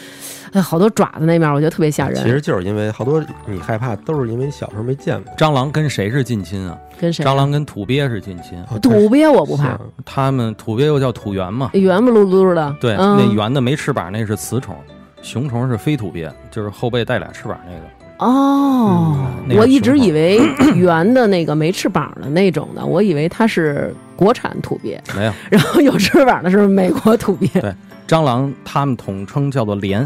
[0.63, 2.23] 好多爪子那面，我觉得特别吓人。
[2.23, 5.35] 其实就是因为好多你害怕，都是因为小时候没见过。
[5.37, 6.79] 蟑螂跟谁是近亲啊？
[7.01, 7.25] 跟谁？
[7.25, 8.63] 蟑螂跟土鳖是近亲。
[8.81, 12.75] 土鳖我不怕，他们土鳖又叫土圆嘛，圆不噜噜的。
[12.81, 14.75] 对，那圆的没翅膀那是雌虫，
[15.23, 17.81] 雄虫是非土鳖，就是后背带俩翅膀那个。
[18.19, 19.17] 哦，
[19.57, 20.41] 我一直以为
[20.75, 25.01] 圆的那个没翅膀的那种的，我以为它是国产土鳖。
[25.15, 27.49] 没有，然后有翅膀的是美国土鳖。
[27.61, 27.73] 对，
[28.09, 30.05] 蟑螂他们统称叫做蠊。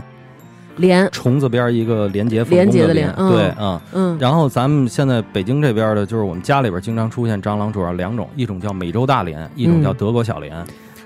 [0.77, 4.19] 连虫子边一个连接连接的连，对，嗯嗯。
[4.19, 10.51] 然后咱们现在北京这边的，就是我们家里边经常出现蟑螂，主要两种，一种叫美洲大蠊，一种叫德国小蠊。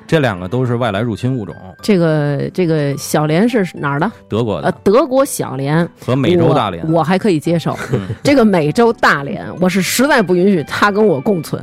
[0.09, 1.53] 这两个都是外来入侵物种。
[1.83, 4.09] 这个这个小蠊是哪儿的？
[4.29, 4.69] 德国的。
[4.69, 7.77] 呃，德国小蠊和美洲大蠊，我还可以接受。
[8.23, 11.61] 这个美洲大蠊，我是实在不允许它跟我共存。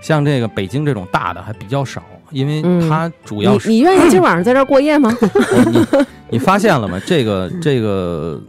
[0.00, 3.68] 像这个北京这种大的还比较少，因为它主要是。
[3.68, 5.14] 你愿意今晚上在这儿过夜吗？
[6.32, 7.00] 你你发现了吗？
[7.06, 8.40] 这个这个。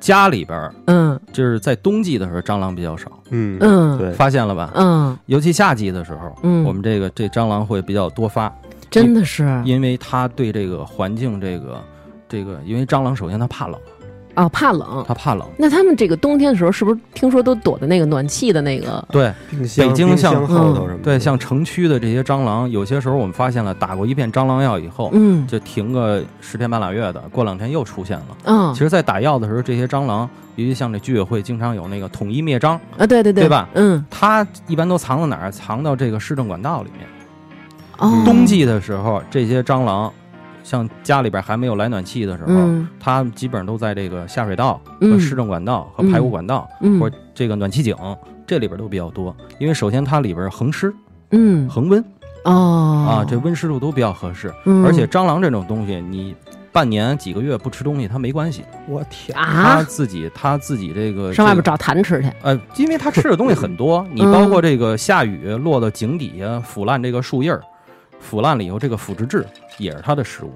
[0.00, 4.72] 家里边儿，嗯，就是在冬季的时候，蟑螂比较少，嗯嗯，对，发现了吧？
[4.74, 8.52] 嗯，尤其夏季的时候，嗯，我们这个这蟑螂会比较多发，
[8.90, 11.80] 真的是，因为它对这个环境，这个
[12.28, 13.78] 这个，因为蟑螂首先它怕冷。
[14.34, 15.46] 哦，怕冷，他怕冷。
[15.58, 19.06] 那他们这个冬天的时候，是不是听说都躲在那个暖气的那个？
[19.10, 19.32] 对，
[19.76, 20.98] 北京像后头什么？
[21.02, 28.26] 对，像城区的这些蟑螂，有些时候我们发现了，打过一片蟑螂药以后，嗯，就停个十天半拉月的，过两天又出现了。
[28.44, 33.68] 嗯，其实，在打药的时候，这些蟑螂，尤其像这居委会经常有那个统一灭蟑啊，对对对，对吧？
[33.74, 35.50] 嗯，它一般都藏到哪儿？
[35.50, 37.06] 藏到这个市政管道里面。
[37.98, 40.10] 哦，冬季的时候，这些蟑螂。
[40.62, 42.52] 像家里边还没有来暖气的时候，
[43.00, 46.68] 它基本上都在这个下水道和市政管道和排污管道，
[47.00, 47.96] 或者这个暖气井
[48.46, 49.34] 这里边都比较多。
[49.58, 50.94] 因为首先它里边恒湿，
[51.30, 52.04] 嗯，恒温，
[52.44, 54.52] 哦，啊，这温湿度都比较合适。
[54.84, 56.34] 而且蟑螂这种东西，你
[56.70, 58.64] 半年几个月不吃东西它没关系。
[58.88, 62.30] 我天，它自己它自己这个上外边找痰吃去。
[62.42, 67.60] 呃，因为它吃的东西很多， 你包括这个下雨落到井底下腐烂这个树叶儿。
[68.22, 69.44] 腐烂了以后，这个腐殖质
[69.76, 70.52] 也是它的食物。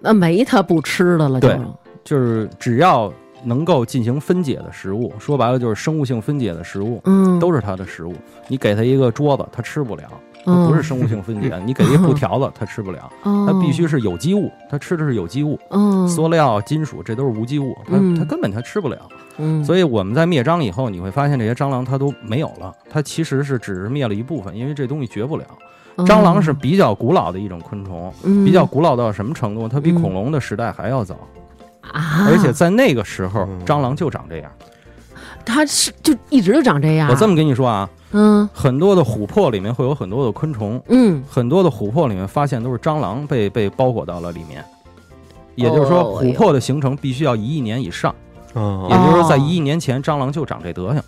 [0.00, 1.56] 那没它不吃的了，对
[2.02, 3.12] 就是只要
[3.44, 8.14] 能够进行分解的食物，说白了就是生物性分解的食物，嗯，都是它的食物。
[8.48, 10.04] 你给它一个桌子，它吃不了，
[10.44, 11.54] 它不是生物性分解。
[11.66, 15.58] 你给一布条子，它吃不了，它必须是有机物，它吃的是有机物。
[16.08, 18.98] 塑料、金属这都是无机物，它它根本它吃不了。
[19.62, 22.74] 所以我们在灭蟑以后，你会发现这些蟑螂它都没有了。
[22.88, 25.44] 它其实是只是灭了一部分，因为这东西绝不了。
[25.98, 28.12] 蟑螂是比较古老的一种昆虫，
[28.44, 29.68] 比较古老到什么程度？
[29.68, 31.14] 它比恐龙的时代还要早
[31.82, 32.26] 啊！
[32.28, 34.50] 而且在那个时候，蟑螂就长这样。
[35.44, 37.08] 它是就一直就长这样。
[37.10, 44.64] 我这么跟你说啊，嗯，很多的琥珀里面会有很多的昆虫，嗯，很多的琥珀里面发现都是蟑螂被被包裹到了里面。
[45.56, 48.14] 也就是说，琥珀的形成必须要一亿年以上。
[48.54, 51.02] 也就是说，在一亿年前，蟑螂就长这德行。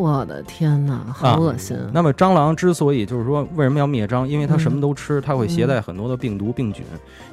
[0.00, 1.76] 我的天哪，好恶心！
[1.92, 4.24] 那么蟑螂之所以就是说为什么要灭蟑？
[4.24, 6.84] 因为它什么都吃，它会携带很多的病毒病菌，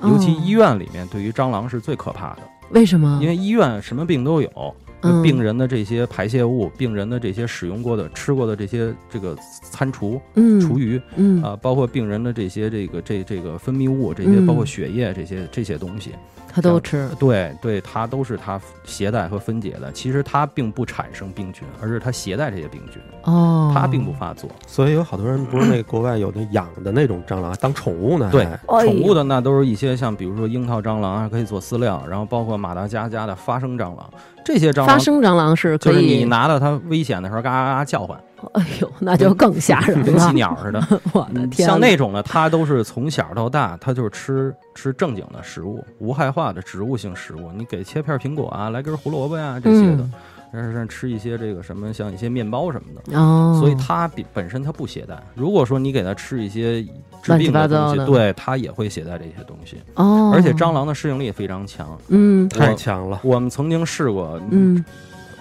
[0.04, 2.40] 尤其医院里面对于蟑螂是最可怕的。
[2.72, 3.20] 为什么？
[3.22, 4.76] 因为医院什么病都有，
[5.24, 10.20] 病人的这些排泄物、病人的这些使用过的、吃过的这些这个餐厨、
[10.62, 10.98] 厨余，
[11.44, 16.12] 啊，包括病人的这些这个这这个分泌物，这些包括血液这些这些东西。
[16.50, 19.92] 他都吃，对对，它都是它携带和分解的。
[19.92, 23.00] 其实它并不产生病菌，而是它携带这些病菌。
[23.28, 24.50] 哦，它并不发作。
[24.66, 28.30] 所以有好多人不是那国外有那养的那种蟑螂当宠物呢？
[28.32, 32.02] 对，宠物的那都是一些像比如说樱桃蟑螂啊，可以做饲料。
[32.10, 34.10] 然后包括马达加加的发声蟑螂，
[34.46, 38.18] 这些蟑螂发声蟑螂是就是你拿到它危险的时候，嘎嘎嘎叫唤。
[38.54, 40.80] 哎呦，那就更吓人了，跟鸡鸟似的。
[41.12, 41.68] 我的天！
[41.68, 47.52] 像那种呢，它都是从小到大，它就是吃吃正经的食物，无害化的植物性食物。
[47.56, 50.08] 你给切片苹果啊，来根胡萝卜呀这些的，
[50.52, 53.20] 但是吃一些这个什么，像一些面包什么的。
[53.20, 53.58] 哦。
[53.60, 55.18] 所以它比本身它不携带。
[55.36, 56.82] 如果说你给它吃一些
[57.22, 59.78] 治病的东西，对它也会携带这些东西。
[59.96, 60.32] 哦。
[60.34, 61.98] 而且蟑螂的适应力非常强。
[62.08, 63.20] 嗯，太强了。
[63.24, 64.40] 我们曾经试过。
[64.50, 64.84] 嗯。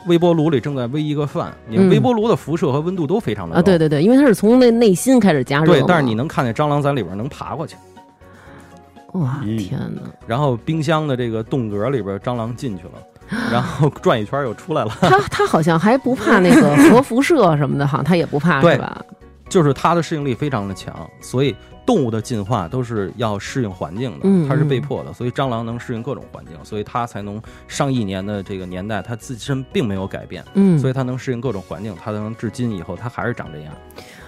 [0.09, 3.59] 微波炉里正在煨一个饭，你微波炉的辐射和温度都非常的高。
[3.59, 5.67] 啊，对对对，因为它是从那内心开始加热。
[5.67, 7.75] 对，但是你能看见蟑螂在里边能爬过去。
[9.15, 10.03] 哇，天哪！
[10.25, 12.93] 然后冰箱的这个冻格里边，蟑螂进去了，
[13.51, 14.97] 然后转一圈又出来了。
[15.01, 19.05] 它它好像还不怕那个核辐射什么的，好像它也不怕，是吧？
[19.49, 21.55] 就是它的适应力非常的强，所以。
[21.87, 33.73] 动物的进化都是要适应环境的，它是被迫的，所以蟑螂能适应各种环境，所以它才能上亿年的这个年代，它自身并没有改变，嗯，所以它能适应各种环境，它能至今以后它还是长这样。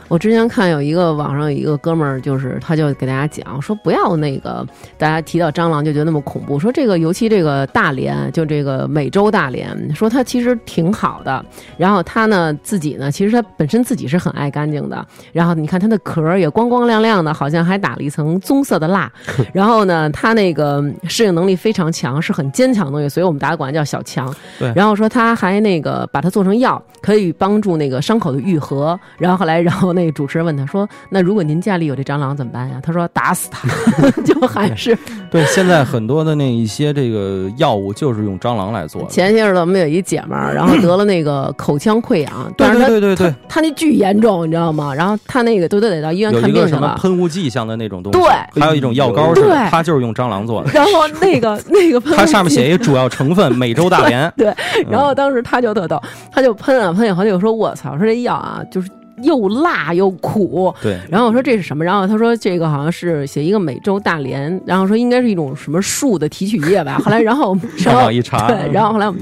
[0.09, 11.45] 我之前看有一个网上有一个哥们儿，就是他就给大家讲说，不要那个大家提到蟑螂就觉得那么恐怖，说这个尤其这个大连，就这个美洲大连，说它其实挺好的。
[11.77, 15.07] 然后它呢自己呢，其实它本身自己是很爱干净的。
[15.31, 19.13] 然后你看它的壳也光光亮亮的，好像还打了一层棕色的蜡。
[19.53, 24.35] 然后呢，它那个适应能力非常强，是很坚强的东西，所以我们大家管它叫小强。
[24.59, 24.73] 对。
[24.75, 28.99] 然后说它还那个把它做成药，可以帮助那个伤口的愈合。
[29.19, 29.98] 然后后来然后。
[29.99, 33.69] 那主持人问他说：“那如果您家里有这蟑螂怎么办呀？”他说：“打死它。
[34.25, 34.97] ”就还是
[35.31, 35.45] 对。
[35.47, 39.09] 现在很多的那一些这个药物就是用蟑螂来做的。
[39.09, 44.95] 前些日子我们有一姐们儿，然后得了那个口腔溃疡，对对对对，她那巨严重，你知道吗？
[44.95, 46.69] 然后她那个都得得到医院看病去了。
[46.69, 48.19] 什么喷雾剂像的那种东西？
[48.21, 50.71] 对，还有一种药膏，是，它就是用蟑螂做的。
[50.73, 54.31] 然后那个 那个喷，它上面写一主要成分美洲大蠊。
[54.37, 54.55] 对，
[54.89, 56.01] 然后当时他就特逗，
[56.31, 58.89] 他就喷啊喷以后就说：“我操，说这药啊，就是。”
[59.23, 60.99] 又辣又苦，对。
[61.11, 61.85] 然后我说这是什么？
[61.85, 66.99] 然后他说这个好像是写一个美洲大蠊，然后说应该是一种什么树的提取液吧。
[67.05, 68.71] 后来然后上网一查，对。
[68.73, 69.21] 然后后来我们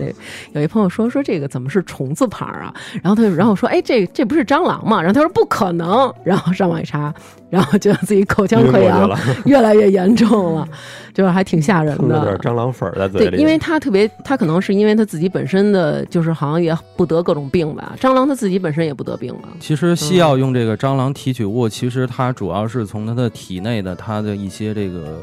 [0.53, 2.73] 那有一朋友说说这个怎么是虫字旁啊？
[3.03, 5.01] 然后他就然后说哎这这不是蟑螂吗？
[5.01, 6.13] 然后他说不可能。
[6.25, 7.15] 然后上网一查。
[7.49, 9.09] 然后觉得自己口腔溃疡
[9.47, 10.69] 越来越严重了，
[11.15, 12.19] 就是还挺吓人的。
[12.19, 13.37] 有点蟑螂粉在嘴里。
[13.37, 17.95] 对，因为他特别，他可能是因为他自己本身的就是好像也不得各种病吧。
[18.01, 19.49] 蟑螂他自己本身也不得病吧。
[19.61, 25.21] 其实西药用这个蟑螂提取物，其实它主要是从它的体内的它的一些这个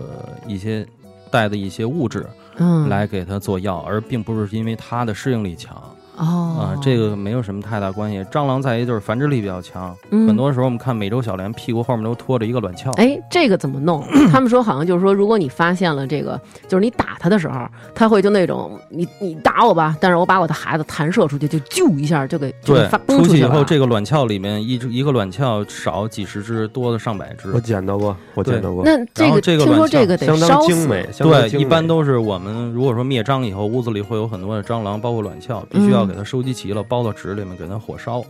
[0.48, 0.86] 一些
[1.30, 2.26] 带的一些物质，
[2.58, 5.76] 嗯，来给它做药，而并不是因为它的适应力强。
[6.18, 8.23] 哦，啊，这个没有什么太大关系。
[8.26, 12.91] 蟑螂在于就是繁殖力比较强，很多时候我们看美洲小蠊屁股后面都拖着一个卵鞘。
[12.94, 14.03] 哎，这个怎么弄？
[14.31, 17.65] 他们说好像就是说，如果你发现了这个，就是你打它的时候，
[17.95, 27.52] 它会就那种你你打我吧，但是我把我的孩子弹射出去，就啾一下就给对出去以后，这个卵鞘里面一一个卵鞘少几十只，多的上百只。
[27.52, 28.84] 我捡到过，我捡到过。
[28.85, 30.88] 那这个这个听说这个得烧死，
[31.19, 36.84] 对，一般都是我们如果说灭蟑以后，屋子里会有很多的蟑螂，包括卵鞘，必须要给它收集齐了。
[36.84, 38.23] 包到纸里面给它火烧，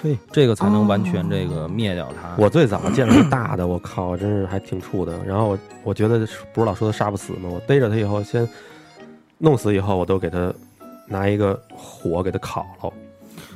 [0.00, 2.34] 嘿，这个才能完全这个灭掉它。
[2.42, 5.18] 我最早见着大的，我靠，真是还挺怵的。
[5.24, 7.48] 然后我我觉得不是老说它杀不死吗？
[7.50, 8.48] 我逮着它以后，先
[9.38, 10.52] 弄死以后，我都给它
[11.06, 12.92] 拿一个火给它烤了。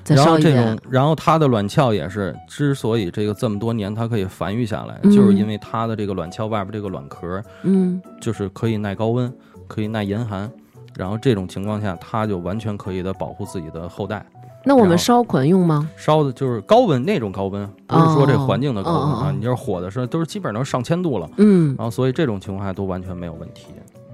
[0.06, 9.32] 然后这种，然后它的卵鞘也是，之所以这个这么多年它可以繁育下来，就是因为它的这个卵鞘外边这个卵壳，嗯，就是可以耐高温，
[9.66, 10.50] 可以耐严寒。
[10.96, 14.24] 然后这种情况下，它就完全可以的保护自己的后代。
[14.66, 15.88] 那我们烧捆用吗？
[15.94, 19.34] 烧的就是高温那种高温，不是说这环境的高温啊。
[19.38, 21.28] 你要是火的时候，都是基本上上千度了。
[21.36, 23.66] 嗯，然后所以这种情况下都完全没有问题。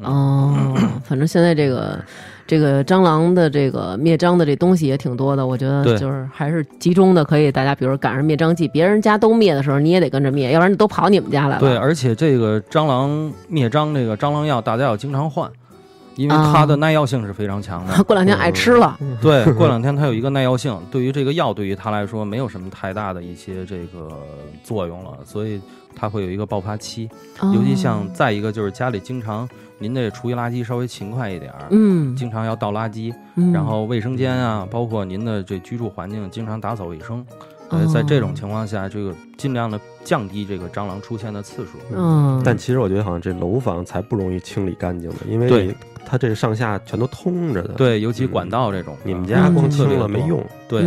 [0.02, 0.74] 哦，
[1.05, 2.01] 反正现在这个
[2.48, 11.61] 这个蟑螂的这个灭蟑的这东西也挺多的，我觉得就是还是集中的，可以大家比如赶上灭蟑季，别人家都灭的时候，你也得跟着灭，要不然都跑你们家来了。
[11.61, 15.48] 对，而且这个蟑螂灭蟑这个蟑螂药，大家要经常换。
[16.21, 18.99] 因为它的耐药性是非常强的， 过两天爱吃了。
[19.23, 24.11] 对， 过两天它有一个耐药性，对于这个药，对于它来说没有什么太大的一些这个
[24.63, 25.59] 作用了，所以
[25.97, 27.09] 它会有一个爆发期。
[27.55, 29.49] 尤其像再一个就是家里经常
[29.79, 33.15] 您这厨余垃圾稍微勤快一点儿，嗯，经常要倒垃圾，
[33.53, 37.25] 然后卫生间啊，包括您的这居住环境经常打扫卫生。
[37.71, 41.79] 呃，在这种情况下，这个尽量的降低这个蟑螂出现的次数。
[41.95, 45.75] 嗯，但其实我觉得好像这楼房才不容易清理干净的，因为
[46.05, 47.75] 它这上下全都通着的。
[47.75, 50.45] 对，尤其管道这种，你们家光清了没用。
[50.69, 50.83] 对，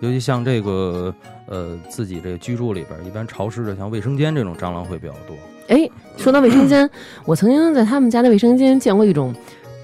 [0.00, 1.14] 尤其像这个
[1.46, 5.36] 呃自己这个居住里边，一般潮湿的，像卫生间这种蟑螂会比较多。
[5.68, 6.90] 哎，说到卫生间，
[7.24, 9.32] 我曾经在他们家的卫生间见过一种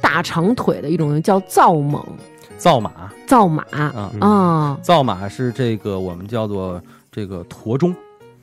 [0.01, 2.05] 大长腿的一种叫皂蟒。
[2.61, 4.79] 皂马，造马啊啊！
[4.83, 6.79] 皂马是这个我们叫做
[7.11, 7.97] 这个驼钟，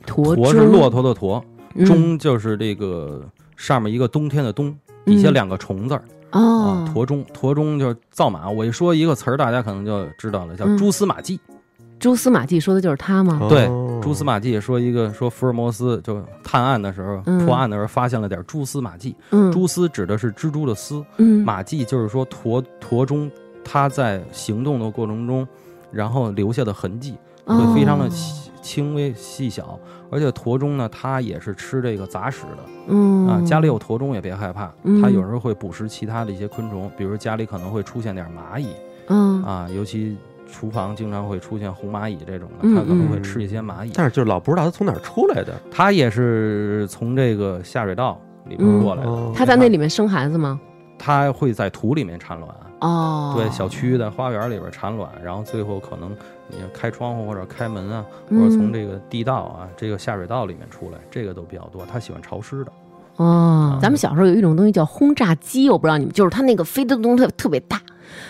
[0.04, 1.42] 驼是骆驼的驼，
[1.86, 3.22] 钟就是这个
[3.56, 6.84] 上面一个冬天的冬，底下两个虫字儿啊。
[6.92, 8.50] 驼钟，驼钟就是造马。
[8.50, 11.38] 我一说一个词儿，大家可能就知道了，叫蛛丝马迹。
[12.00, 13.46] 蛛丝马迹说的就是他吗？
[13.48, 13.66] 对，
[14.02, 19.14] 蛛丝马迹说一个说福尔摩斯就探案的时候破案的时候发现了点蛛丝马迹。
[19.52, 21.04] 蛛丝指的是蜘蛛的丝，
[21.44, 23.30] 马迹就是说驼驼钟。
[23.64, 25.46] 它在行动的过程中，
[25.90, 28.08] 然后留下的痕迹会非常的
[28.60, 29.78] 轻微细小，
[30.10, 32.58] 而且驼钟呢，它也是吃这个杂食的。
[32.88, 34.72] 嗯啊，家里有驼钟也别害怕，
[35.02, 38.68] 它有时候会捕食其他的一些昆虫，比如家里可能会出现点蚂蚁。
[39.08, 40.16] 嗯啊，尤其
[40.50, 43.90] 厨房经常会出现红蚂蚁这种的，它可能会吃一些蚂蚁。
[43.94, 49.32] 但是就老不知道它从哪儿出来的，它也是从这个下水道里面过来的。
[49.34, 50.60] 它在那里面生孩子吗？
[50.98, 52.50] 它会在土里面产卵。
[52.80, 56.10] 哦，对，小区的花园里边产卵，然后最后可能
[56.48, 61.84] 你开窗户或者开门啊，或者从这个地道啊，这个下水道里面出来，这个都比较多。
[61.90, 62.72] 它喜欢潮湿的。
[63.16, 67.80] 哦，咱们小时候有一种东西叫轰炸机，我不知道你们，就是它那个飞的东西特特别大，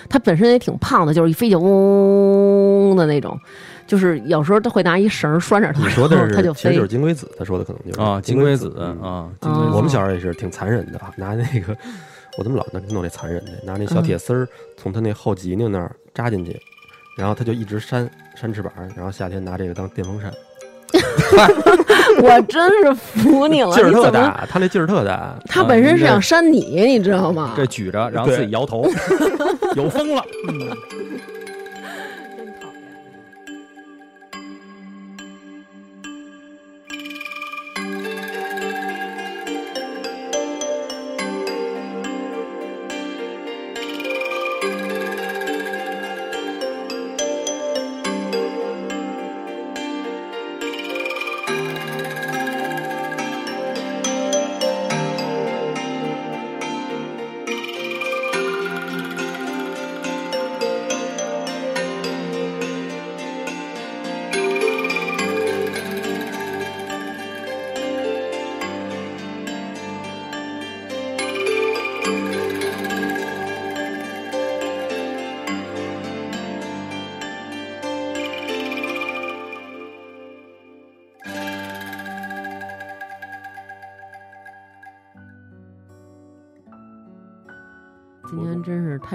[0.09, 3.39] 它本身也挺胖的，就是一飞就嗡的那种，
[3.87, 9.29] 就是有时候他会拿一绳拴着它，你 说的是，它就飞，就是金龟子，他说的可能就是啊，金龟子啊，
[9.75, 11.77] 我们小时候也是挺残忍的，拿那个。
[12.39, 13.51] 我怎么老能弄这残忍的？
[13.65, 16.57] 拿那小铁丝儿从他那后脊梁那儿扎进去，
[17.17, 20.33] 然后他就一直扇扇翅膀，然后夏天拿这个当电风扇。
[22.23, 25.37] 我真是服你了，劲儿特大，他那劲儿特大。
[25.47, 27.55] 他本身是想扇你，你知道吗？
[27.57, 28.89] 这举着，然后自己摇头，
[29.75, 30.25] 有风了。
[30.47, 30.59] 今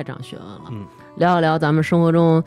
[0.04, 0.62] 太长学问了。
[0.72, 0.86] 嗯，
[1.16, 2.44] 聊一聊咱们生活中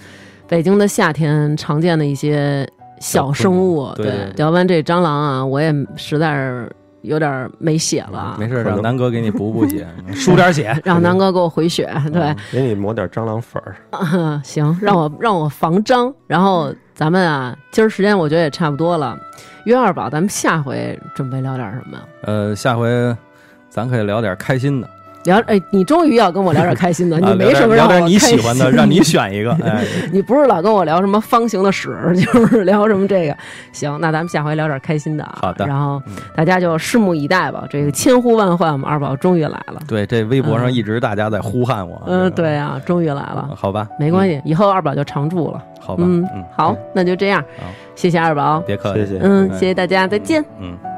[0.47, 2.69] 北京的夏天常见的一些
[3.01, 3.91] 小生物。
[3.97, 6.71] 对，聊完这蟑螂啊，我也实在是
[7.01, 8.37] 有点没血了。
[8.39, 11.91] 没事，让南哥给你补补血， 输点血， 让南哥给我回血。
[12.13, 13.77] 对，给你抹点蟑螂粉儿。
[14.45, 16.13] 行，让我让我防蟑。
[16.27, 19.19] 然后咱们啊，今儿时间我觉得也差不多了。
[19.65, 21.99] 约二宝，咱们下回准备聊点什么？
[22.23, 23.17] 呃，下回
[23.71, 24.89] 咱可以聊点开心的。
[25.27, 29.53] 聊哎，你终于要跟我聊点开心的， 你没什么聊点你喜欢的，让你 选一个。
[29.65, 33.37] 哎， 你不是老跟我聊什么方形的屎，就是聊什么这个。
[33.73, 35.39] 行，那咱们下回聊点开心的啊。
[35.43, 35.67] 好的。
[35.67, 36.03] 然后
[36.35, 37.65] 大家就拭目以待吧。
[37.69, 39.81] 这个千呼万唤，我们二宝终于来了。
[39.87, 42.03] 对，这微博上一直大家在呼喊我。
[42.07, 43.51] 嗯，对啊，终于来了。
[43.57, 45.63] 好吧，没关系，以后二宝就常驻了。
[45.81, 46.27] 好吧，嗯，
[46.57, 47.43] 好，那就这样。
[47.95, 49.19] 谢谢二宝，别客气，谢谢。
[49.23, 50.45] 嗯，谢谢大家，再见。
[50.61, 50.96] 嗯。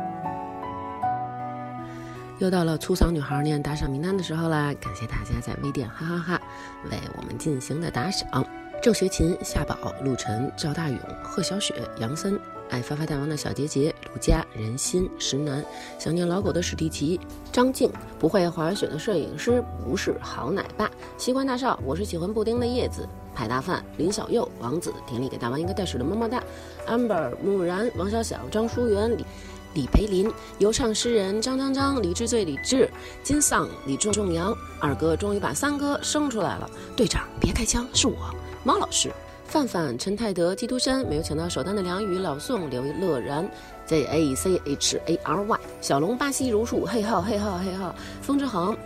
[2.38, 4.72] 又到了粗嗓女孩念打赏名单的时候啦！
[4.80, 6.42] 感谢大家在微店哈哈哈
[6.88, 8.46] 为我们进行的打赏：
[8.80, 12.38] 郑学勤、夏宝、陆晨、赵大勇、贺小雪、杨森、
[12.70, 15.64] 爱发发大王的小杰杰、陆佳、人心、石楠、
[15.98, 17.18] 想念老狗的史蒂奇、
[17.50, 17.90] 张静、
[18.20, 23.04] 不会滑雪的摄影师不是好奶爸、西关大少，我是喜欢布丁的叶子、
[23.34, 26.40] 派大范、林小佑、王子、田里给大王一个带水的么么哒、
[26.86, 29.26] amber、木然、王小小、张淑媛、李。
[29.74, 32.88] 李培林，游唱诗人张张张，李志最李志，
[33.22, 36.68] 金丧李仲仲阳，二哥终于把三哥生出来了。
[36.96, 38.16] 队长别开枪，是我，
[38.64, 39.12] 猫老师，
[39.44, 43.48] 范范陈泰德基督山没有抢到首单的梁宇老宋刘乐然
[43.86, 48.76] Z A C H A R Y 小龙巴西如树嘿号嘿号嘿号风之恒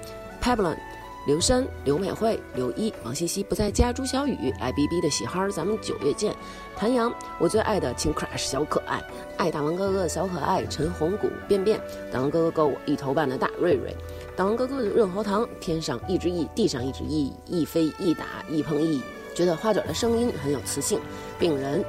[0.43, 0.77] Pablo。
[1.25, 6.35] 刘山、刘美惠、刘一、王西西不在家，朱小雨、爱 B B 的喜哈儿，咱们九月见。
[6.77, 9.01] 谭阳，我最爱的亲 crush 小可爱，
[9.37, 11.81] 爱大王哥哥的小可爱，陈红谷、便便，
[12.13, 13.95] 大王哥哥够我一头半的大瑞瑞，
[14.35, 19.01] 大王哥哥的润喉糖，天上一只翼，地上一只翼，一飞一打一碰一，
[19.33, 20.99] 觉得花卷的声音很有磁性。
[21.39, 21.85] 病人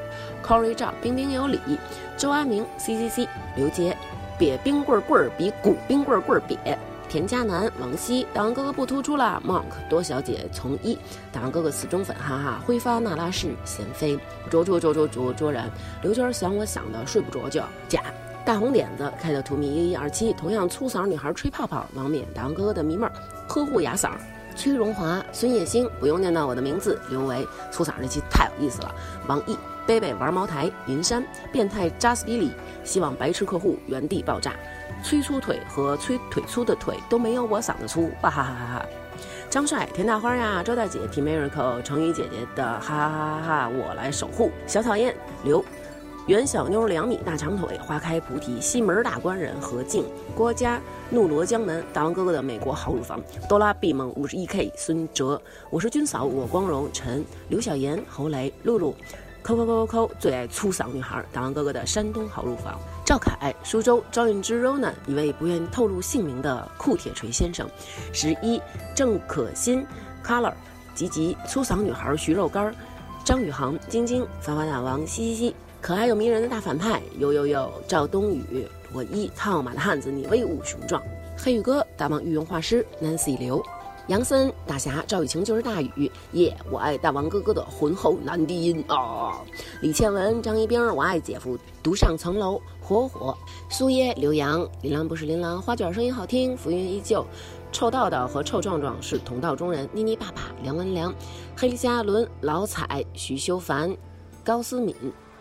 [0.46, 1.60] ，Corey 赵，彬彬有礼，
[2.16, 3.98] 周阿明，C C C，刘杰，
[4.38, 6.78] 瘪冰棍棍儿比鼓冰棍棍儿瘪。
[7.14, 9.40] 田佳楠、王希，大王哥哥不突出啦。
[9.46, 10.98] Mark 多小姐从一，
[11.32, 12.60] 大王哥哥死忠粉，哈哈。
[12.66, 14.18] 挥发那拉氏贤妃，
[14.50, 15.70] 卓卓卓卓卓卓然。
[16.02, 17.68] 刘娟想我想的睡不着觉。
[17.88, 18.02] 假
[18.44, 21.86] 大红点子开的图迷一一二七，同样粗嗓女孩吹泡泡。
[21.94, 23.14] 王冕，大王哥哥的迷妹儿，
[23.48, 24.10] 呵护哑嗓。
[24.56, 27.00] 崔荣华、孙叶星，不用念到我的名字。
[27.12, 28.92] 刘维，粗嗓这期太有意思了。
[29.28, 30.68] 王毅，贝贝玩茅台。
[30.88, 32.52] 云山，变态扎斯比里，
[32.84, 34.54] 希望白痴客户原地爆炸。
[35.04, 38.86] 催粗腿和催腿粗的腿都没有我嗓子粗，哇哈哈哈哈！
[39.50, 44.50] 张帅、田大花呀，周大姐、T Miracle、成语姐姐的哈哈哈哈，我来守护。
[44.66, 45.64] 小讨厌刘，
[46.26, 50.80] 袁小妞两米大长腿，花开菩提西门大官人何静、郭嘉、
[51.12, 55.40] 怒罗江门大王哥哥的美国好乳房，哆啦 A 梦五十一 K 孙哲，
[55.70, 58.96] 我是军嫂我光荣陈刘小妍侯雷露露。
[59.44, 62.80] 扣扣扣扣扣，最爱粗嗓女孩，大王哥哥的山东好乳房。
[63.14, 67.70] 赵凯，苏州赵运之 Rona，一位不愿透露姓名的酷铁锤先生。
[68.12, 68.60] 十一，
[68.96, 69.86] 郑可欣
[70.26, 70.52] ，Color，
[70.96, 72.74] 吉吉，粗嗓女孩徐肉干。
[73.24, 81.00] 张宇航，晶晶，繁花大王，嘻嘻嘻，可爱又迷人的大反派，呦呦呦，赵冬雨，我一套马的汉子，你威武雄壮。
[81.38, 83.64] 黑羽哥，大王御用画师，Nancy 刘。
[84.08, 89.40] 杨森大侠赵雨晴就是大雨耶，我爱大王哥哥的浑厚男低音啊！
[89.82, 93.34] 李倩文张一冰，我爱姐夫独上层楼火火。
[93.70, 97.26] 苏耶刘洋琳琅不是琳琅，花卷声音好听，浮云依旧。
[97.72, 99.88] 臭道道和臭壮壮是同道中人。
[99.94, 101.14] 妮妮爸爸梁文良，
[101.58, 103.96] 黑虾伦老彩徐修凡，
[104.44, 104.94] 高思敏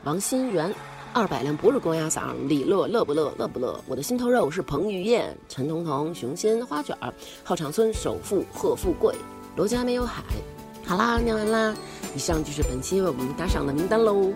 [0.05, 0.73] 王新元。
[1.15, 3.79] 二百辆不是公鸭嗓，李乐乐不乐乐不乐？
[3.87, 7.13] 我的心头肉是彭于晏、陈彤彤、熊心花卷儿、
[7.45, 9.15] 后场村首富贺富贵、
[9.55, 10.23] 罗家没有海。
[10.87, 11.75] 好啦，念完啦，
[12.17, 14.33] 以上就是本期为我们打赏的名单喽。